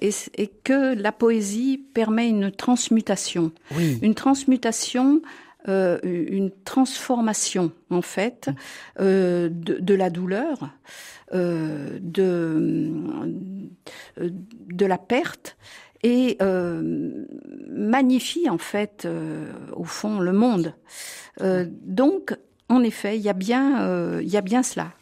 est, 0.00 0.64
que 0.64 0.94
la 0.94 1.12
poésie 1.12 1.78
permet 1.92 2.28
une 2.28 2.50
transmutation, 2.50 3.52
une 4.00 4.14
transmutation, 4.14 5.20
une 5.66 6.50
transformation 6.64 7.72
en 7.90 8.00
fait 8.00 8.48
de, 8.98 9.50
de, 9.50 9.94
la 9.94 10.08
douleur, 10.08 10.70
de 11.32 12.92
de 14.16 14.86
la 14.86 14.98
perte 14.98 15.56
et 16.02 16.36
euh, 16.42 17.24
magnifie 17.70 18.48
en 18.48 18.58
fait 18.58 19.04
euh, 19.04 19.50
au 19.74 19.84
fond 19.84 20.20
le 20.20 20.32
monde. 20.32 20.74
Euh, 21.40 21.66
donc 21.68 22.36
en 22.68 22.82
effet, 22.82 23.16
il 23.16 23.22
y 23.22 23.28
a 23.28 23.34
bien 23.34 24.20
il 24.20 24.28
y 24.28 24.36
a 24.36 24.42
bien 24.42 24.62
cela. 24.62 24.92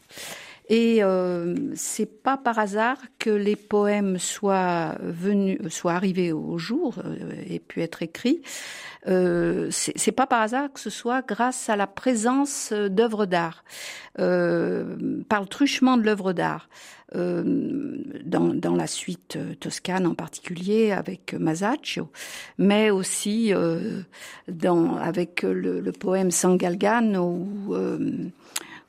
Et 0.69 1.03
euh, 1.03 1.55
c'est 1.75 2.23
pas 2.23 2.37
par 2.37 2.59
hasard 2.59 2.99
que 3.19 3.31
les 3.31 3.57
poèmes 3.57 4.19
soient 4.19 4.97
venus, 5.01 5.61
soient 5.69 5.95
arrivés 5.95 6.33
au 6.33 6.59
jour 6.59 6.97
et 7.47 7.61
pu 7.61 7.83
être 7.83 8.03
écrits. 8.03 8.43
Euh, 9.07 9.69
c'est 9.71 10.13
pas 10.13 10.27
par 10.27 10.43
hasard 10.43 10.73
que 10.73 10.81
ce 10.81 10.91
soit 10.91 11.25
grâce 11.25 11.69
à 11.69 11.77
la 11.77 11.87
présence 11.87 12.73
d'œuvres 12.73 13.27
d'art, 13.27 13.63
euh, 14.19 15.23
par 15.29 15.41
le 15.41 15.47
truchement 15.47 15.97
de 15.97 16.03
l'œuvre 16.03 16.33
d'art. 16.33 16.69
Euh, 17.15 18.03
dans, 18.25 18.53
dans, 18.53 18.75
la 18.75 18.89
suite 18.89 19.37
euh, 19.37 19.55
toscane 19.55 20.09
en 20.09 20.15
particulier 20.15 20.91
avec 20.91 21.35
Masaccio, 21.35 22.11
mais 22.59 22.91
aussi 22.91 23.55
euh, 23.55 24.01
dans, 24.49 24.97
avec 24.97 25.43
le, 25.43 25.79
le 25.79 25.93
poème 25.93 26.33
San 26.33 26.57
Galgano 26.57 27.47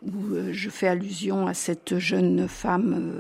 où 0.08 0.52
je 0.52 0.70
fais 0.70 0.88
allusion 0.88 1.48
à 1.48 1.54
cette 1.54 1.98
jeune 2.00 2.48
femme, 2.48 3.14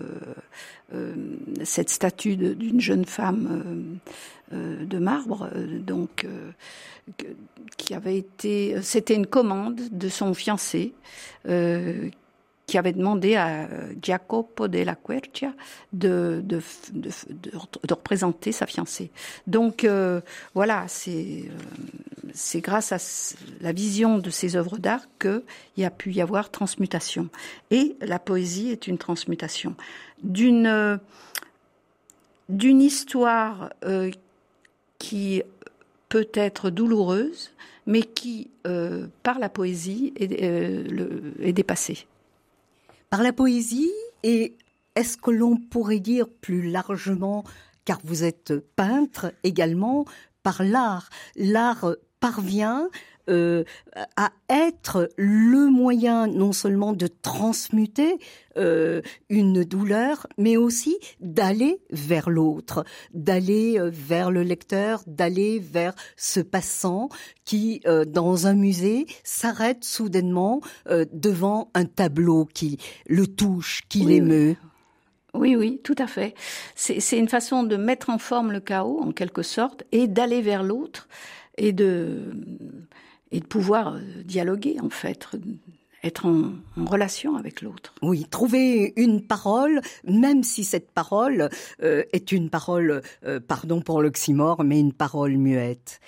cette 1.63 1.89
statue 1.89 2.35
d'une 2.35 2.79
jeune 2.79 3.05
femme 3.05 3.99
de 4.51 4.97
marbre, 4.97 5.49
donc 5.85 6.25
qui 7.77 7.93
avait 7.93 8.17
été, 8.17 8.81
c'était 8.81 9.15
une 9.15 9.27
commande 9.27 9.81
de 9.91 10.09
son 10.09 10.33
fiancé 10.33 10.93
qui 12.67 12.77
avait 12.77 12.91
demandé 12.91 13.35
à 13.35 13.63
euh, 13.63 13.93
Jacopo 14.03 14.67
della 14.67 14.95
Quercia 14.95 15.53
de, 15.93 16.41
de, 16.43 16.61
de, 16.91 17.09
représenter 17.89 18.51
sa 18.51 18.65
fiancée. 18.65 19.09
Donc 19.47 19.85
euh, 19.85 20.19
voilà, 20.53 20.83
c'est 20.89 21.45
euh, 21.47 21.83
c'est 22.33 22.59
grâce 22.59 22.91
à 22.91 22.97
la 23.61 23.71
vision 23.71 24.17
de 24.17 24.29
ces 24.29 24.57
œuvres 24.57 24.77
d'art 24.77 25.05
qu'il 25.17 25.41
y 25.77 25.85
a 25.85 25.89
pu 25.89 26.11
y 26.11 26.21
avoir 26.21 26.51
transmutation. 26.51 27.29
Et 27.71 27.95
la 28.01 28.19
poésie 28.19 28.69
est 28.69 28.87
une 28.87 28.97
transmutation 28.97 29.75
d'une 30.21 30.99
d'une 32.49 32.81
histoire 32.81 33.71
qui 34.99 35.41
peut 36.09 36.29
être 36.33 36.69
douloureuse, 36.69 37.51
mais 37.85 38.01
qui, 38.01 38.49
par 39.23 39.39
la 39.39 39.49
poésie, 39.49 40.13
est, 40.17 40.31
est 40.31 41.53
dépassée 41.53 42.07
par 43.09 43.23
la 43.23 43.33
poésie 43.33 43.91
et 44.23 44.57
est-ce 44.95 45.17
que 45.17 45.31
l'on 45.31 45.57
pourrait 45.57 45.99
dire 45.99 46.27
plus 46.27 46.69
largement, 46.69 47.43
car 47.85 47.99
vous 48.03 48.23
êtes 48.23 48.53
peintre 48.75 49.33
également, 49.43 50.05
par 50.43 50.63
l'art? 50.63 51.09
L'art 51.35 51.95
parvient 52.19 52.89
euh, 53.29 53.63
à 54.15 54.31
être 54.49 55.09
le 55.17 55.69
moyen 55.69 56.27
non 56.27 56.53
seulement 56.53 56.93
de 56.93 57.07
transmuter 57.07 58.17
euh, 58.57 59.01
une 59.29 59.63
douleur, 59.63 60.27
mais 60.37 60.55
aussi 60.55 60.97
d'aller 61.19 61.81
vers 61.89 62.29
l'autre, 62.29 62.85
d'aller 63.13 63.77
euh, 63.77 63.89
vers 63.91 64.31
le 64.31 64.43
lecteur, 64.43 65.03
d'aller 65.07 65.59
vers 65.59 65.93
ce 66.15 66.39
passant 66.39 67.09
qui, 67.43 67.81
dans 68.07 68.47
un 68.47 68.53
musée, 68.53 69.05
s'arrête 69.23 69.83
soudainement 69.85 70.59
devant 71.13 71.71
un 71.73 71.85
tableau 71.85 72.45
qui 72.45 72.77
le 73.07 73.25
touche, 73.25 73.83
qui 73.87 73.99
l'émeut. 73.99 74.57
Oui, 75.33 75.55
oui, 75.55 75.79
tout 75.83 75.95
à 75.97 76.07
fait. 76.07 76.33
C'est 76.75 77.17
une 77.17 77.29
façon 77.29 77.63
de 77.63 77.77
mettre 77.77 78.09
en 78.09 78.17
forme 78.17 78.51
le 78.51 78.59
chaos, 78.59 78.99
en 79.01 79.11
quelque 79.11 79.43
sorte, 79.43 79.83
et 79.91 80.07
d'aller 80.07 80.41
vers 80.41 80.63
l'autre, 80.63 81.07
et 81.57 81.73
de 81.73 82.33
et 83.31 83.39
de 83.39 83.45
pouvoir 83.45 83.95
euh, 83.95 83.99
dialoguer 84.23 84.77
en 84.81 84.89
fait, 84.89 85.27
être 86.03 86.25
en, 86.25 86.53
relation 86.85 87.35
avec 87.35 87.61
l'autre. 87.61 87.93
Oui, 88.01 88.25
trouver 88.29 88.93
une 88.95 89.21
parole, 89.21 89.81
même 90.05 90.43
si 90.43 90.63
cette 90.63 90.91
parole 90.91 91.49
euh, 91.81 92.03
est 92.13 92.31
une 92.31 92.49
parole, 92.49 93.01
euh, 93.25 93.39
pardon 93.39 93.81
pour 93.81 94.01
l'oxymore, 94.01 94.63
mais 94.63 94.79
une 94.79 94.93
parole 94.93 95.37
muette. 95.37 95.99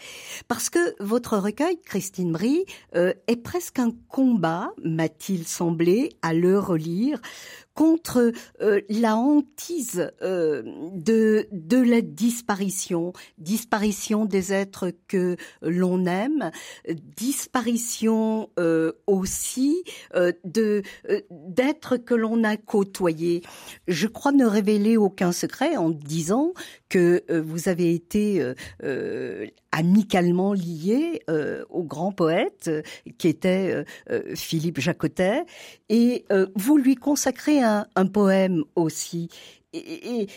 Parce 0.47 0.69
que 0.69 0.79
votre 1.03 1.37
recueil, 1.37 1.79
Christine 1.83 2.31
Brie, 2.31 2.65
est 2.93 3.43
presque 3.43 3.79
un 3.79 3.91
combat, 4.07 4.71
m'a-t-il 4.83 5.45
semblé, 5.47 6.09
à 6.21 6.33
le 6.33 6.59
relire, 6.59 7.19
contre 7.79 8.33
euh, 8.61 8.81
la 8.89 9.15
hantise 9.15 10.11
euh, 10.21 10.63
de 10.91 11.47
la 11.77 12.01
disparition, 12.01 13.13
disparition 13.37 14.25
des 14.25 14.51
êtres 14.51 14.91
que 15.07 15.37
l'on 15.61 16.05
aime, 16.05 16.51
disparition 17.15 18.49
euh, 18.59 18.91
aussi 19.07 19.81
de 20.43 20.83
d'êtres 21.29 21.95
que 21.95 22.15
l'on 22.15 22.43
a 22.43 22.57
côtoyés. 22.57 23.43
Je 23.87 24.07
crois 24.07 24.33
ne 24.33 24.45
révéler 24.45 24.97
aucun 24.97 25.31
secret 25.31 25.77
en 25.77 25.89
disant 25.89 26.51
que 26.89 27.23
vous 27.29 27.69
avez 27.69 27.93
été 27.93 28.43
amicalement 29.71 30.53
lié 30.53 31.21
au 31.69 31.83
grand 31.83 32.11
poète 32.11 32.69
qui 33.17 33.27
était 33.27 33.85
Philippe 34.35 34.79
Jacotet. 34.79 35.45
Et 35.89 36.25
vous 36.55 36.77
lui 36.77 36.95
consacrez 36.95 37.61
un, 37.61 37.68
un 37.95 38.05
poème 38.07 38.63
aussi. 38.75 39.29
Et, 39.73 40.27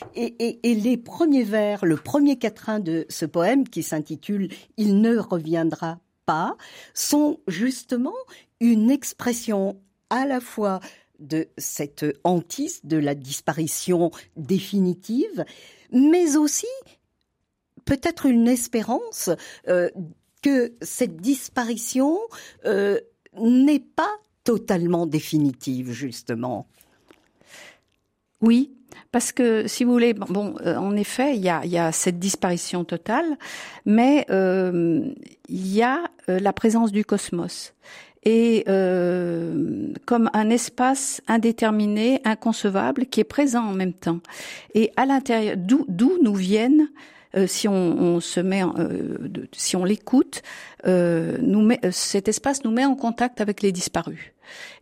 les 0.63 0.97
premiers 0.97 1.43
vers, 1.43 1.85
le 1.85 1.97
premier 1.97 2.39
quatrain 2.39 2.81
de 2.81 3.07
ce 3.09 3.25
poème 3.25 3.67
qui 3.67 3.83
s'intitule 3.83 4.51
Il 4.77 5.01
ne 5.01 5.17
reviendra 5.17 6.01
pas, 6.27 6.57
sont 6.93 7.41
justement 7.49 8.15
une 8.61 8.91
expression 8.91 9.81
à 10.11 10.27
la 10.27 10.41
fois 10.41 10.81
de 11.19 11.49
cette 11.57 12.05
hantise, 12.25 12.81
de 12.85 12.99
la 12.99 13.15
disparition 13.15 14.11
définitive, 14.37 15.45
mais 15.93 16.37
aussi 16.37 16.67
peut-être 17.85 18.27
une 18.27 18.49
espérance 18.49 19.31
euh, 19.69 19.89
que 20.43 20.75
cette 20.83 21.17
disparition 21.17 22.19
euh, 22.67 23.01
n'est 23.41 23.81
pas 23.81 24.15
totalement 24.45 25.07
définitive, 25.07 25.93
justement. 25.93 26.67
Oui, 28.43 28.73
parce 29.13 29.31
que 29.31 29.69
si 29.69 29.85
vous 29.85 29.93
voulez, 29.93 30.15
bon, 30.15 30.55
euh, 30.67 30.77
en 30.77 30.97
effet, 30.97 31.37
il 31.37 31.43
y 31.43 31.49
a, 31.49 31.65
y 31.65 31.79
a, 31.79 31.93
cette 31.93 32.19
disparition 32.19 32.85
totale, 32.85 33.37
mais 33.87 34.27
euh, 34.31 35.13
il 35.49 35.73
y 35.73 35.83
a 35.83 36.01
euh, 36.29 36.41
la 36.41 36.53
présence 36.53 36.93
du 36.93 37.05
cosmos 37.05 37.75
et 38.25 38.63
comme 40.07 40.31
un 40.33 40.49
espace 40.49 41.21
indéterminé, 41.27 42.21
inconcevable, 42.25 43.07
qui 43.07 43.19
est 43.19 43.25
présent 43.25 43.65
en 43.65 43.73
même 43.73 43.93
temps. 43.93 44.21
Et 44.75 44.93
à 44.97 45.07
l'intérieur, 45.07 45.57
d'où 45.57 46.19
nous 46.23 46.35
viennent 46.37 46.89
si 47.49 47.67
on, 47.67 47.75
on, 47.75 48.21
se 48.21 48.39
met, 48.39 48.63
si 49.51 49.75
on 49.75 49.85
l'écoute, 49.85 50.43
nous 50.87 51.63
met, 51.63 51.81
cet 51.91 52.29
espace 52.29 52.63
nous 52.63 52.71
met 52.71 52.85
en 52.85 52.95
contact 52.95 53.41
avec 53.41 53.61
les 53.61 53.73
disparus. 53.73 54.33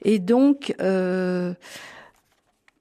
Et 0.03 0.18
donc, 0.18 0.75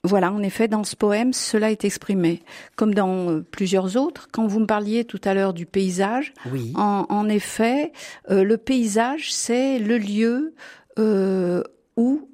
voilà, 0.03 0.31
en 0.31 0.41
effet, 0.41 0.69
dans 0.69 0.85
ce 0.85 0.95
poème, 0.95 1.33
cela 1.33 1.71
est 1.71 1.83
exprimé, 1.83 2.41
comme 2.77 2.93
dans 2.93 3.29
euh, 3.29 3.41
plusieurs 3.41 3.97
autres. 3.97 4.29
Quand 4.31 4.47
vous 4.47 4.61
me 4.61 4.65
parliez 4.65 5.03
tout 5.03 5.19
à 5.25 5.33
l'heure 5.33 5.53
du 5.53 5.65
paysage, 5.65 6.33
oui. 6.51 6.71
en, 6.75 7.27
effet, 7.27 7.91
euh, 8.29 8.45
le 8.45 8.55
paysage, 8.57 9.33
c'est 9.33 9.77
le 9.77 9.97
lieu 9.97 10.53
euh, 10.97 11.63
où 11.97 12.29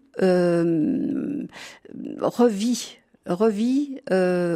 revit, 2.22 3.00
revit 3.26 4.00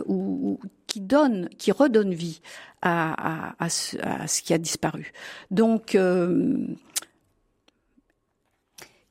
ou, 0.07 0.59
qui 0.87 1.01
donne, 1.01 1.49
qui 1.57 1.71
redonne 1.71 2.13
vie 2.13 2.41
à, 2.81 3.55
à, 3.59 3.69
ce, 3.69 3.97
à 4.01 4.27
ce, 4.27 4.41
qui 4.41 4.53
a 4.53 4.57
disparu. 4.57 5.11
Donc 5.51 5.97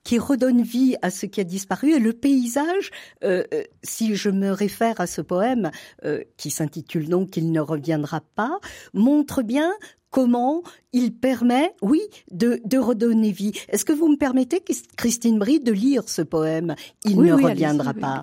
qui 0.09 0.18
redonne 0.18 0.62
vie 0.62 0.97
à 1.03 1.11
ce 1.11 1.27
qui 1.27 1.38
a 1.38 1.44
disparu. 1.44 1.92
Et 1.92 1.99
le 1.99 2.14
paysage, 2.14 2.90
euh, 3.25 3.44
euh, 3.53 3.62
si 3.83 4.14
je 4.14 4.31
me 4.31 4.51
réfère 4.53 5.03
à 5.03 5.07
ce 5.07 5.21
poème 5.21 5.71
euh, 6.07 6.23
qui 6.38 6.51
s'intitule 6.51 7.11
donc 7.11 7.37
Il 7.37 7.53
ne 7.53 7.61
reviendra 7.61 8.23
pas, 8.35 8.59
montre 8.94 9.42
bien 9.42 9.71
comment 10.09 10.62
il 10.94 11.12
permet, 11.12 11.75
oui, 11.83 12.01
de, 12.31 12.59
de 12.64 12.79
redonner 12.79 13.33
vie. 13.33 13.53
Est-ce 13.68 13.85
que 13.85 13.92
vous 13.92 14.09
me 14.09 14.16
permettez, 14.16 14.64
Christine 14.97 15.38
Brie, 15.38 15.61
de 15.61 15.73
lire 15.73 16.09
ce 16.09 16.23
poème 16.23 16.75
Il 17.05 17.21
ne 17.21 17.35
reviendra 17.35 17.92
pas. 17.92 18.23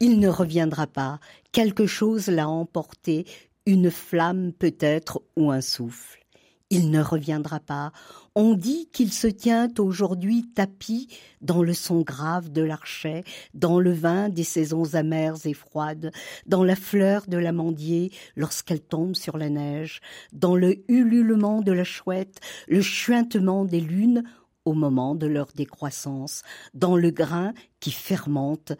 Il 0.00 0.18
ne 0.18 0.28
reviendra 0.28 0.88
pas. 0.88 1.20
Quelque 1.52 1.86
chose 1.86 2.26
l'a 2.26 2.48
emporté, 2.48 3.26
une 3.64 3.92
flamme 3.92 4.52
peut-être 4.52 5.22
ou 5.36 5.52
un 5.52 5.60
souffle. 5.60 6.25
Il 6.70 6.90
ne 6.90 7.00
reviendra 7.00 7.60
pas. 7.60 7.92
On 8.34 8.54
dit 8.54 8.88
qu'il 8.92 9.12
se 9.12 9.28
tient 9.28 9.68
aujourd'hui 9.78 10.48
tapis 10.52 11.08
dans 11.40 11.62
le 11.62 11.72
son 11.72 12.00
grave 12.00 12.50
de 12.50 12.62
l'archet, 12.62 13.22
dans 13.54 13.78
le 13.78 13.92
vin 13.92 14.28
des 14.28 14.42
saisons 14.42 14.96
amères 14.96 15.46
et 15.46 15.54
froides, 15.54 16.10
dans 16.46 16.64
la 16.64 16.74
fleur 16.74 17.26
de 17.28 17.36
l'amandier 17.36 18.10
lorsqu'elle 18.34 18.80
tombe 18.80 19.14
sur 19.14 19.38
la 19.38 19.48
neige, 19.48 20.00
dans 20.32 20.56
le 20.56 20.82
ululement 20.90 21.62
de 21.62 21.70
la 21.70 21.84
chouette, 21.84 22.40
le 22.66 22.82
chuintement 22.82 23.64
des 23.64 23.80
lunes 23.80 24.24
au 24.64 24.72
moment 24.72 25.14
de 25.14 25.28
leur 25.28 25.52
décroissance, 25.54 26.42
dans 26.74 26.96
le 26.96 27.10
grain 27.10 27.54
qui 27.78 27.92
fermente 27.92 28.72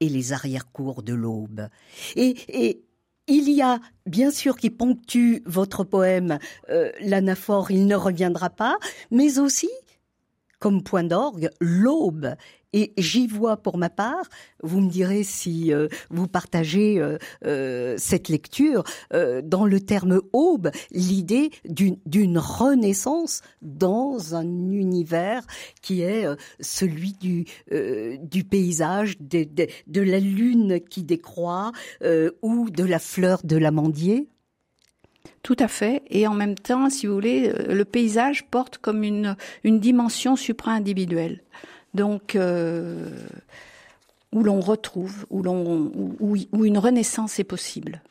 et 0.00 0.10
les 0.10 0.34
arrière-cours 0.34 1.02
de 1.02 1.14
l'aube. 1.14 1.68
Et, 2.16 2.36
et 2.48 2.84
il 3.26 3.50
y 3.50 3.62
a, 3.62 3.80
bien 4.06 4.30
sûr, 4.30 4.56
qui 4.56 4.70
ponctue 4.70 5.38
votre 5.46 5.84
poème, 5.84 6.38
euh, 6.70 6.90
l'anaphore 7.00 7.70
Il 7.70 7.86
ne 7.86 7.96
reviendra 7.96 8.50
pas, 8.50 8.76
mais 9.10 9.38
aussi, 9.38 9.70
comme 10.58 10.82
point 10.82 11.04
d'orgue, 11.04 11.50
l'aube 11.60 12.34
et 12.74 12.92
j'y 12.98 13.28
vois 13.28 13.56
pour 13.56 13.78
ma 13.78 13.88
part, 13.88 14.28
vous 14.60 14.80
me 14.80 14.90
direz 14.90 15.22
si 15.22 15.72
euh, 15.72 15.86
vous 16.10 16.26
partagez 16.26 16.98
euh, 16.98 17.18
euh, 17.46 17.94
cette 17.98 18.28
lecture, 18.28 18.82
dans 19.44 19.64
le 19.64 19.80
terme 19.80 20.20
aube, 20.32 20.70
l'idée 20.90 21.50
d'une 21.64 22.38
renaissance 22.38 23.42
dans 23.62 24.34
un 24.34 24.72
univers 24.72 25.46
qui 25.82 26.02
est 26.02 26.26
celui 26.58 27.12
du, 27.12 27.44
du 27.70 28.44
paysage, 28.44 29.16
de, 29.20 29.44
de, 29.44 29.68
de, 29.86 30.00
la 30.00 30.18
lune 30.18 30.80
qui 30.80 31.04
décroît 31.04 31.70
ou 32.42 32.70
de 32.70 32.84
la 32.84 32.98
fleur 32.98 33.40
de 33.44 33.56
l'amandier 33.56 34.28
tout 35.42 35.56
à 35.58 35.68
fait. 35.68 36.02
Et 36.08 36.26
en 36.26 36.34
même 36.34 36.54
temps, 36.54 36.88
si 36.88 37.06
vous 37.06 37.14
voulez, 37.14 37.52
le 37.68 37.84
paysage 37.84 38.46
porte 38.50 38.78
comme 38.78 39.04
une, 39.04 39.36
une 39.62 39.78
dimension 39.78 40.36
supra-individuelle 40.36 41.42
donc 41.94 42.34
euh, 42.34 43.08
où 44.32 44.42
l'on 44.42 44.60
retrouve, 44.60 45.26
où, 45.30 45.42
l'on, 45.42 45.90
où, 46.20 46.36
où 46.52 46.64
une 46.64 46.78
renaissance 46.78 47.38
est 47.38 47.44
possible 47.44 48.02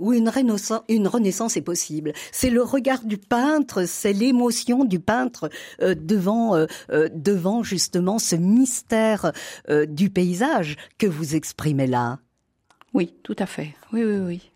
où 0.00 0.12
une 0.12 0.28
renaissance, 0.28 0.82
une 0.88 1.08
renaissance 1.08 1.56
est 1.56 1.62
possible. 1.62 2.12
C'est 2.30 2.50
le 2.50 2.62
regard 2.62 3.04
du 3.04 3.16
peintre, 3.16 3.84
c'est 3.84 4.12
l'émotion 4.12 4.84
du 4.84 5.00
peintre 5.00 5.50
euh, 5.82 5.94
devant 5.96 6.56
euh, 6.56 6.66
devant 7.12 7.62
justement 7.62 8.18
ce 8.18 8.36
mystère 8.36 9.32
du 9.88 10.10
paysage 10.10 10.76
que 10.98 11.06
vous 11.06 11.34
exprimez 11.34 11.86
là. 11.86 12.18
Oui, 12.94 13.14
tout 13.22 13.36
à 13.38 13.46
fait. 13.46 13.74
Oui, 13.92 14.04
oui, 14.04 14.18
oui. 14.18 14.50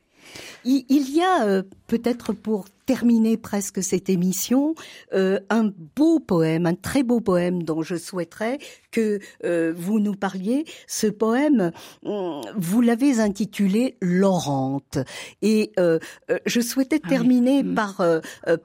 Il, 0.64 0.84
il 0.88 1.14
y 1.14 1.22
a 1.22 1.62
peut-être 1.86 2.32
pour 2.32 2.66
terminer 2.86 3.36
presque 3.36 3.82
cette 3.82 4.08
émission, 4.08 4.74
euh, 5.14 5.38
un 5.50 5.70
beau 5.96 6.18
poème, 6.20 6.66
un 6.66 6.74
très 6.74 7.02
beau 7.02 7.20
poème 7.20 7.62
dont 7.62 7.82
je 7.82 7.96
souhaiterais 7.96 8.58
que 8.90 9.20
euh, 9.44 9.72
vous 9.76 10.00
nous 10.00 10.14
parliez. 10.14 10.64
Ce 10.86 11.06
poème, 11.06 11.72
hum, 12.04 12.40
vous 12.56 12.80
l'avez 12.80 13.20
intitulé 13.20 13.96
Laurente. 14.00 14.98
Et 15.42 15.72
euh, 15.78 15.98
je 16.46 16.60
souhaitais 16.60 17.00
ah 17.04 17.08
terminer 17.08 17.60
hum. 17.60 17.74
par 17.74 18.02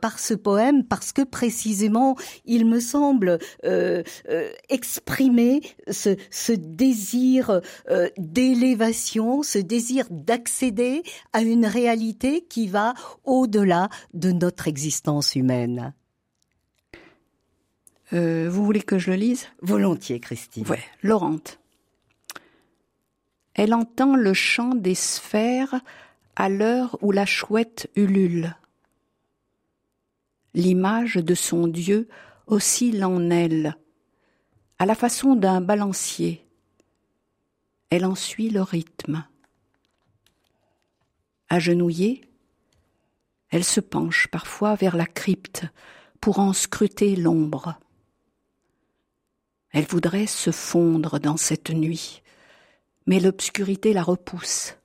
par 0.02 0.20
ce 0.20 0.34
poème 0.34 0.84
parce 0.84 1.12
que 1.12 1.22
précisément, 1.22 2.16
il 2.46 2.66
me 2.66 2.80
semble 2.80 3.40
exprimer 4.70 5.62
ce, 5.90 6.16
ce 6.32 6.54
désir 6.54 7.62
d'élévation, 8.18 9.44
ce 9.44 9.60
désir 9.60 10.06
d'accéder 10.10 11.04
à 11.34 11.42
une 11.42 11.66
réalité 11.66 12.46
qui 12.50 12.68
va 12.68 12.94
au-delà 13.24 13.90
de 14.13 14.32
notre 14.32 14.67
existence 14.67 15.36
humaine. 15.36 15.93
Euh, 18.13 18.50
vous 18.50 18.63
voulez 18.63 18.82
que 18.82 18.98
je 18.98 19.12
le 19.12 19.17
lise? 19.17 19.48
Volontiers, 19.62 20.20
Christine. 20.20 20.67
Ouais, 20.67 20.84
Laurente. 21.04 21.60
Elle 23.54 23.74
entend 23.74 24.15
le 24.15 24.34
chant 24.34 24.76
des 24.76 24.96
sphères 24.96 25.82
à 26.36 26.48
l'heure 26.48 26.98
où 27.02 27.12
la 27.12 27.26
chouette 27.26 27.89
ulule. 27.96 28.56
L'image 30.54 31.15
de 31.15 31.36
son 31.36 31.67
Dieu 31.67 32.08
oscille 32.46 33.04
en 33.04 33.30
elle. 33.30 33.76
à 34.80 34.86
la 34.86 34.96
façon 34.96 35.36
d'un 35.36 35.62
balancier. 35.62 36.46
Elle 37.89 38.06
en 38.06 38.15
suit 38.15 38.50
le 38.50 38.62
rythme. 38.62 39.26
Agenouillée, 41.50 42.27
elle 43.50 43.64
se 43.64 43.80
penche 43.80 44.28
parfois 44.28 44.76
vers 44.76 44.96
la 44.96 45.06
crypte 45.06 45.66
pour 46.22 46.40
en 46.40 46.54
scruter 46.54 47.16
l'ombre. 47.16 47.80
Elle 49.72 49.86
voudrait 49.86 50.28
se 50.28 50.52
fondre 50.52 51.20
dans 51.20 51.38
cette 51.38 51.70
nuit, 51.70 52.24
mais 53.06 53.20
l'obscurité 53.20 53.94
la 53.94 54.04
repousse, 54.04 54.76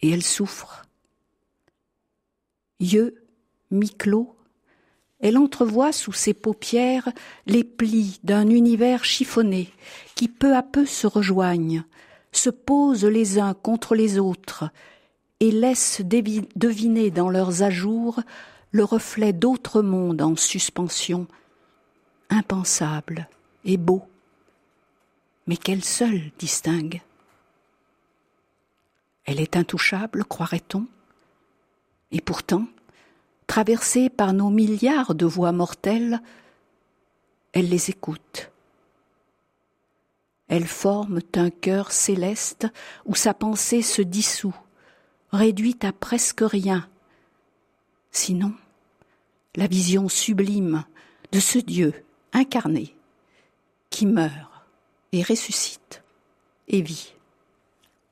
et 0.00 0.10
elle 0.10 0.22
souffre. 0.22 0.82
Yeux 2.80 3.24
mi-clos, 3.70 4.36
elle 5.20 5.38
entrevoit 5.38 5.92
sous 5.92 6.12
ses 6.12 6.34
paupières 6.34 7.08
les 7.46 7.64
plis 7.64 8.20
d'un 8.24 8.48
univers 8.48 9.04
chiffonné 9.04 9.72
qui 10.14 10.28
peu 10.28 10.54
à 10.54 10.62
peu 10.62 10.84
se 10.84 11.06
rejoignent, 11.06 11.84
se 12.32 12.50
posent 12.50 13.04
les 13.04 13.38
uns 13.38 13.54
contre 13.54 13.94
les 13.94 14.18
autres 14.18 14.70
et 15.40 15.50
laissent 15.50 16.00
deviner 16.02 17.10
dans 17.10 17.28
leurs 17.28 17.62
ajours 17.62 18.20
le 18.70 18.84
reflet 18.84 19.32
d'autres 19.32 19.82
mondes 19.82 20.22
en 20.22 20.36
suspension, 20.36 21.26
impensables 22.30 23.28
et 23.64 23.76
beaux, 23.76 24.04
mais 25.46 25.56
qu'elle 25.56 25.84
seule 25.84 26.32
distingue. 26.38 27.02
Elle 29.24 29.40
est 29.40 29.56
intouchable, 29.56 30.24
croirait-on, 30.24 30.86
et 32.10 32.20
pourtant, 32.20 32.66
traversée 33.46 34.10
par 34.10 34.32
nos 34.32 34.50
milliards 34.50 35.14
de 35.14 35.26
voix 35.26 35.52
mortelles, 35.52 36.20
elle 37.52 37.68
les 37.68 37.90
écoute. 37.90 38.50
Elles 40.48 40.66
forment 40.66 41.20
un 41.36 41.50
cœur 41.50 41.92
céleste 41.92 42.66
où 43.06 43.14
sa 43.14 43.34
pensée 43.34 43.82
se 43.82 44.02
dissout, 44.02 44.54
réduite 45.34 45.84
à 45.84 45.92
presque 45.92 46.42
rien. 46.42 46.88
Sinon, 48.10 48.52
la 49.56 49.66
vision 49.66 50.08
sublime 50.08 50.84
de 51.32 51.40
ce 51.40 51.58
Dieu 51.58 51.92
incarné 52.32 52.94
qui 53.90 54.06
meurt 54.06 54.50
et 55.12 55.22
ressuscite 55.22 56.02
et 56.68 56.82
vit. 56.82 57.14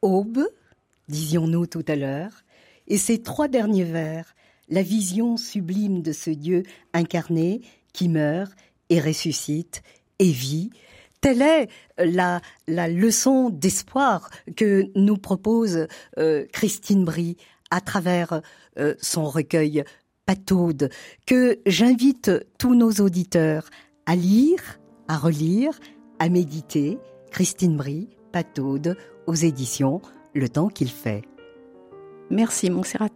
Aube, 0.02 0.46
disions-nous 1.08 1.66
tout 1.66 1.84
à 1.88 1.96
l'heure, 1.96 2.42
et 2.88 2.98
ces 2.98 3.22
trois 3.22 3.48
derniers 3.48 3.84
vers 3.84 4.34
la 4.68 4.82
vision 4.82 5.36
sublime 5.36 6.02
de 6.02 6.12
ce 6.12 6.30
Dieu 6.30 6.62
incarné 6.92 7.60
qui 7.92 8.08
meurt 8.08 8.52
et 8.90 9.00
ressuscite 9.00 9.82
et 10.18 10.30
vit. 10.30 10.70
Telle 11.22 11.40
est 11.40 11.68
la, 11.98 12.40
la 12.66 12.88
leçon 12.88 13.48
d'espoir 13.48 14.28
que 14.56 14.90
nous 14.96 15.16
propose 15.16 15.86
euh, 16.18 16.46
Christine 16.52 17.04
Brie 17.04 17.36
à 17.70 17.80
travers 17.80 18.42
euh, 18.78 18.94
son 19.00 19.24
recueil 19.24 19.84
Pataude, 20.26 20.90
que 21.24 21.60
j'invite 21.64 22.30
tous 22.58 22.74
nos 22.74 22.90
auditeurs 22.94 23.70
à 24.04 24.16
lire, 24.16 24.80
à 25.06 25.16
relire, 25.16 25.78
à 26.18 26.28
méditer. 26.28 26.98
Christine 27.30 27.76
Brie, 27.76 28.08
Pataude, 28.32 28.96
aux 29.26 29.34
éditions 29.34 30.02
Le 30.34 30.48
temps 30.48 30.68
qu'il 30.68 30.90
fait. 30.90 31.22
Merci, 32.30 32.68
Montserrat. 32.68 33.10